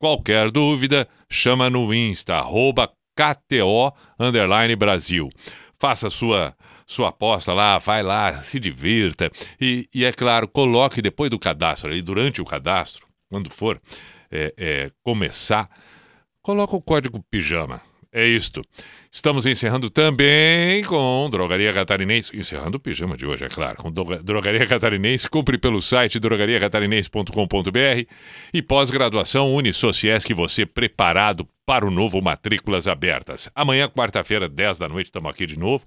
Qualquer 0.00 0.50
dúvida, 0.50 1.06
chama 1.28 1.68
no 1.68 1.92
Insta, 1.92 2.36
arroba 2.36 2.90
KTO 3.14 3.92
underline 4.18 4.74
Brasil. 4.74 5.28
Faça 5.78 6.08
sua, 6.08 6.56
sua 6.86 7.10
aposta 7.10 7.52
lá, 7.52 7.76
vai 7.76 8.02
lá, 8.02 8.34
se 8.44 8.58
divirta. 8.58 9.30
E, 9.60 9.86
e 9.94 10.06
é 10.06 10.10
claro, 10.10 10.48
coloque 10.48 11.02
depois 11.02 11.30
do 11.30 11.38
cadastro, 11.38 11.90
ali, 11.90 12.00
durante 12.00 12.40
o 12.40 12.46
cadastro, 12.46 13.06
quando 13.28 13.50
for 13.50 13.78
é, 14.30 14.54
é, 14.56 14.90
começar, 15.02 15.68
coloca 16.40 16.74
o 16.74 16.80
código 16.80 17.22
pijama. 17.30 17.82
É 18.12 18.26
isto. 18.26 18.60
Estamos 19.12 19.46
encerrando 19.46 19.88
também 19.88 20.82
com 20.82 21.28
Drogaria 21.30 21.72
Catarinense. 21.72 22.36
Encerrando 22.36 22.76
o 22.76 22.80
pijama 22.80 23.16
de 23.16 23.24
hoje, 23.24 23.44
é 23.44 23.48
claro. 23.48 23.76
Com 23.76 23.90
Droga- 23.92 24.20
Drogaria 24.20 24.66
Catarinense. 24.66 25.30
Compre 25.30 25.56
pelo 25.56 25.80
site 25.80 26.18
drogariacatarinense.com.br. 26.18 28.04
E 28.52 28.62
pós-graduação 28.62 29.54
Unisociesc, 29.54 30.32
você 30.34 30.66
preparado 30.66 31.46
para 31.64 31.86
o 31.86 31.90
novo 31.90 32.20
Matrículas 32.20 32.88
Abertas. 32.88 33.48
Amanhã, 33.54 33.88
quarta-feira, 33.88 34.48
10 34.48 34.78
da 34.80 34.88
noite, 34.88 35.06
estamos 35.06 35.30
aqui 35.30 35.46
de 35.46 35.56
novo. 35.56 35.84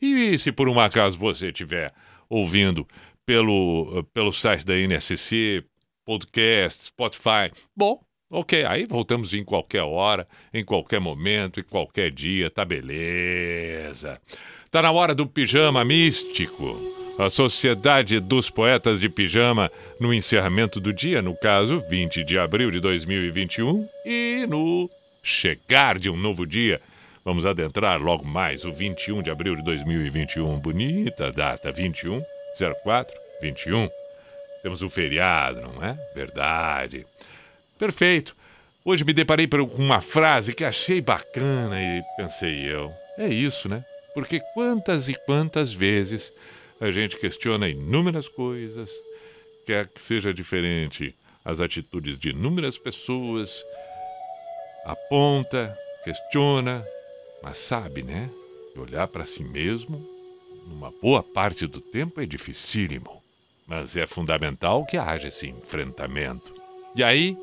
E 0.00 0.38
se 0.38 0.50
por 0.50 0.68
um 0.68 0.80
acaso 0.80 1.18
você 1.18 1.48
estiver 1.48 1.92
ouvindo 2.30 2.86
pelo, 3.26 4.04
pelo 4.14 4.32
site 4.32 4.64
da 4.64 4.74
NSC, 4.74 5.62
podcast, 6.04 6.86
Spotify, 6.86 7.52
bom, 7.76 8.00
Ok, 8.30 8.62
aí 8.66 8.84
voltamos 8.84 9.32
em 9.32 9.42
qualquer 9.42 9.82
hora, 9.82 10.28
em 10.52 10.62
qualquer 10.62 11.00
momento, 11.00 11.60
em 11.60 11.62
qualquer 11.62 12.10
dia, 12.10 12.50
tá 12.50 12.62
beleza. 12.62 14.20
Tá 14.70 14.82
na 14.82 14.92
hora 14.92 15.14
do 15.14 15.26
pijama 15.26 15.82
místico. 15.82 16.76
A 17.18 17.30
Sociedade 17.30 18.20
dos 18.20 18.50
Poetas 18.50 19.00
de 19.00 19.08
Pijama 19.08 19.70
no 19.98 20.12
encerramento 20.12 20.78
do 20.78 20.92
dia, 20.92 21.22
no 21.22 21.34
caso, 21.40 21.82
20 21.88 22.22
de 22.22 22.38
abril 22.38 22.70
de 22.70 22.80
2021, 22.80 23.82
e 24.04 24.46
no 24.46 24.88
chegar 25.24 25.98
de 25.98 26.10
um 26.10 26.16
novo 26.16 26.46
dia. 26.46 26.78
Vamos 27.24 27.46
adentrar 27.46 28.00
logo 28.00 28.24
mais 28.24 28.62
o 28.64 28.72
21 28.72 29.22
de 29.22 29.30
abril 29.30 29.56
de 29.56 29.64
2021. 29.64 30.60
Bonita 30.60 31.32
data, 31.32 31.72
21 31.72 32.20
04 32.84 33.12
21. 33.40 33.88
Temos 34.62 34.82
um 34.82 34.90
feriado, 34.90 35.60
não 35.60 35.82
é? 35.82 35.96
Verdade. 36.14 37.04
Perfeito. 37.78 38.34
Hoje 38.84 39.04
me 39.04 39.12
deparei 39.12 39.46
por 39.46 39.60
uma 39.60 40.00
frase 40.00 40.54
que 40.54 40.64
achei 40.64 41.00
bacana 41.00 41.80
e 41.80 42.02
pensei 42.16 42.72
eu. 42.72 42.90
É 43.18 43.28
isso, 43.28 43.68
né? 43.68 43.84
Porque 44.14 44.40
quantas 44.54 45.08
e 45.08 45.14
quantas 45.14 45.72
vezes 45.72 46.32
a 46.80 46.90
gente 46.90 47.16
questiona 47.16 47.68
inúmeras 47.68 48.28
coisas, 48.28 48.90
quer 49.66 49.86
que 49.86 50.00
seja 50.00 50.32
diferente 50.32 51.14
as 51.44 51.60
atitudes 51.60 52.18
de 52.18 52.30
inúmeras 52.30 52.78
pessoas, 52.78 53.50
aponta, 54.84 55.76
questiona, 56.04 56.84
mas 57.42 57.58
sabe, 57.58 58.02
né? 58.02 58.28
Olhar 58.76 59.08
para 59.08 59.26
si 59.26 59.42
mesmo, 59.42 60.00
numa 60.68 60.90
boa 61.02 61.22
parte 61.22 61.66
do 61.66 61.80
tempo, 61.80 62.20
é 62.20 62.26
dificílimo. 62.26 63.10
Mas 63.66 63.96
é 63.96 64.06
fundamental 64.06 64.86
que 64.86 64.96
haja 64.96 65.28
esse 65.28 65.48
enfrentamento. 65.48 66.54
E 66.94 67.02
aí, 67.02 67.36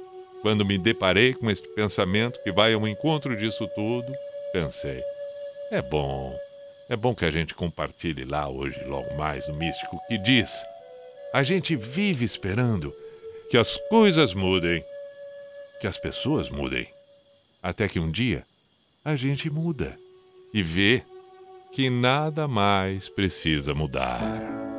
quando 0.46 0.64
me 0.64 0.78
deparei 0.78 1.34
com 1.34 1.50
este 1.50 1.68
pensamento 1.70 2.40
que 2.44 2.52
vai 2.52 2.72
ao 2.76 2.88
encontro 2.88 3.36
disso 3.36 3.68
tudo, 3.74 4.06
pensei: 4.54 5.02
é 5.72 5.82
bom, 5.82 6.32
é 6.88 6.96
bom 6.96 7.16
que 7.16 7.26
a 7.26 7.32
gente 7.32 7.56
compartilhe 7.56 8.24
lá 8.24 8.48
hoje, 8.48 8.80
logo 8.86 9.12
mais, 9.16 9.48
o 9.48 9.54
místico 9.54 10.00
que 10.08 10.20
diz: 10.20 10.52
a 11.34 11.42
gente 11.42 11.76
vive 11.76 12.24
esperando 12.26 12.94
que 13.50 13.58
as 13.58 13.76
coisas 13.90 14.36
mudem, 14.36 14.84
que 15.82 15.88
as 15.88 15.98
pessoas 15.98 16.48
mudem, 16.52 16.88
até 17.64 17.88
que 17.88 18.00
um 18.00 18.12
dia 18.12 18.44
a 19.04 19.16
gente 19.16 19.50
muda 19.50 19.98
e 20.54 20.62
vê 20.62 21.02
que 21.74 21.90
nada 21.90 22.48
mais 22.48 23.10
precisa 23.10 23.74
mudar. 23.74 24.75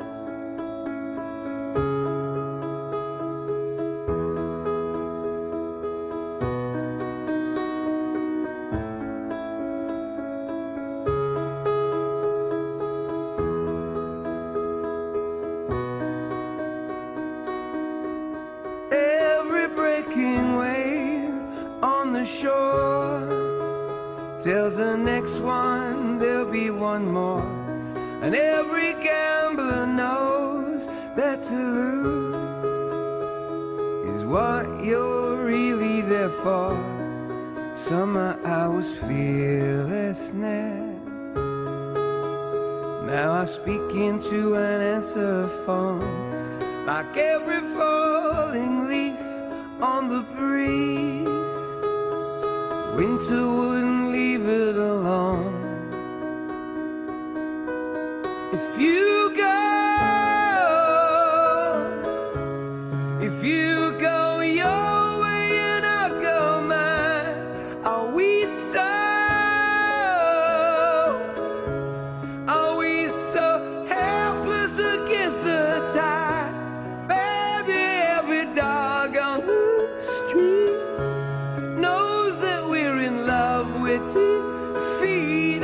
gravity 83.99 85.01
feed? 85.01 85.63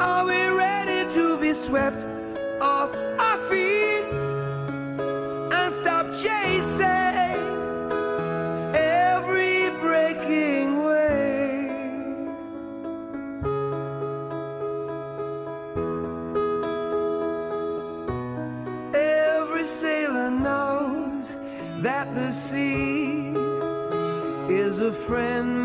Are 0.00 0.24
we 0.26 0.48
ready 0.48 1.08
to 1.14 1.36
be 1.38 1.52
swept 1.52 2.04
off 2.60 2.94
our 3.18 3.38
feet 3.48 4.04
and 5.52 5.72
stop 5.72 6.06
chasing 6.14 6.78
every 8.74 9.70
breaking 9.80 10.84
wave? 10.84 11.68
Every 18.94 19.64
sailor 19.64 20.30
knows 20.30 21.40
that 21.80 22.14
the 22.14 22.32
sea 22.32 23.34
is 24.48 24.80
a 24.80 24.92
friend 24.92 25.57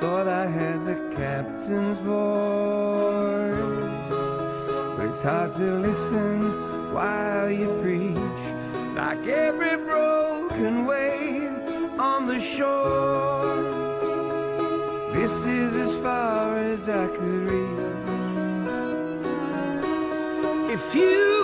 Thought 0.00 0.28
I 0.28 0.46
had 0.46 0.86
the 0.86 0.94
captain's 1.14 1.98
voice, 1.98 2.10
but 4.96 5.06
it's 5.10 5.20
hard 5.20 5.52
to 5.56 5.74
listen 5.74 6.94
while 6.94 7.50
you 7.50 7.68
preach. 7.82 8.16
Like 8.96 9.26
every 9.26 9.76
broken 9.76 10.86
wave 10.86 11.52
on 12.00 12.26
the 12.26 12.40
shore, 12.40 13.62
this 15.12 15.44
is 15.44 15.76
as 15.76 15.94
far 15.94 16.56
as 16.56 16.88
I 16.88 17.06
could 17.08 17.50
reach. 17.50 17.90
If 20.72 20.94
you 20.94 21.39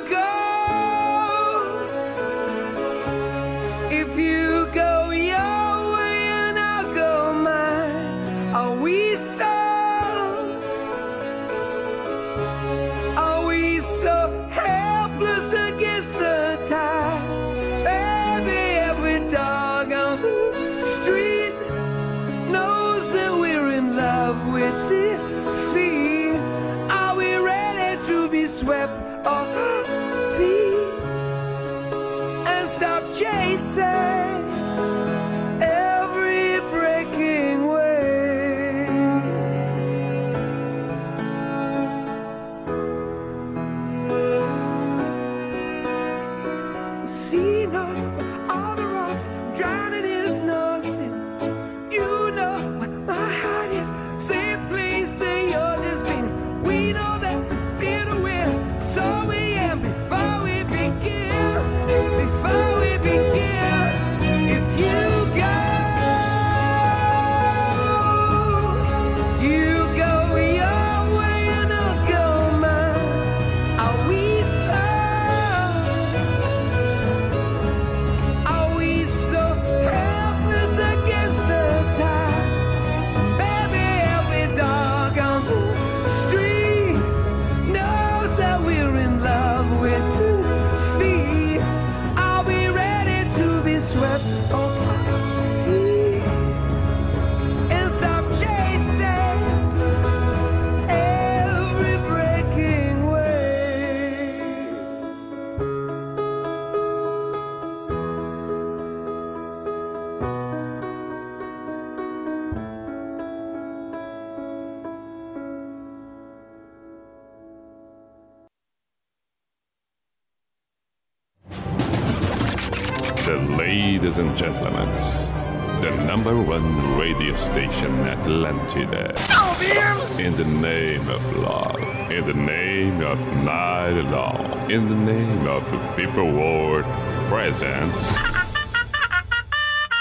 in 134.76 134.88
the 134.88 134.94
name 134.94 135.46
of 135.46 135.64
People 135.96 136.30
World 136.30 136.84
Presence. 137.28 138.12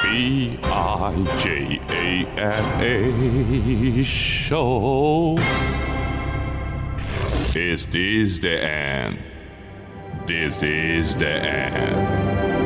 B 0.03 0.59
I 0.63 1.13
J 1.41 1.79
A 1.87 2.25
N 2.37 2.81
A 2.81 4.03
Show. 4.03 5.37
Is 7.55 7.87
this 7.87 8.39
the 8.39 8.61
end? 8.61 9.19
This 10.27 10.61
is 10.61 11.15
the 11.15 11.29
end. 11.29 12.64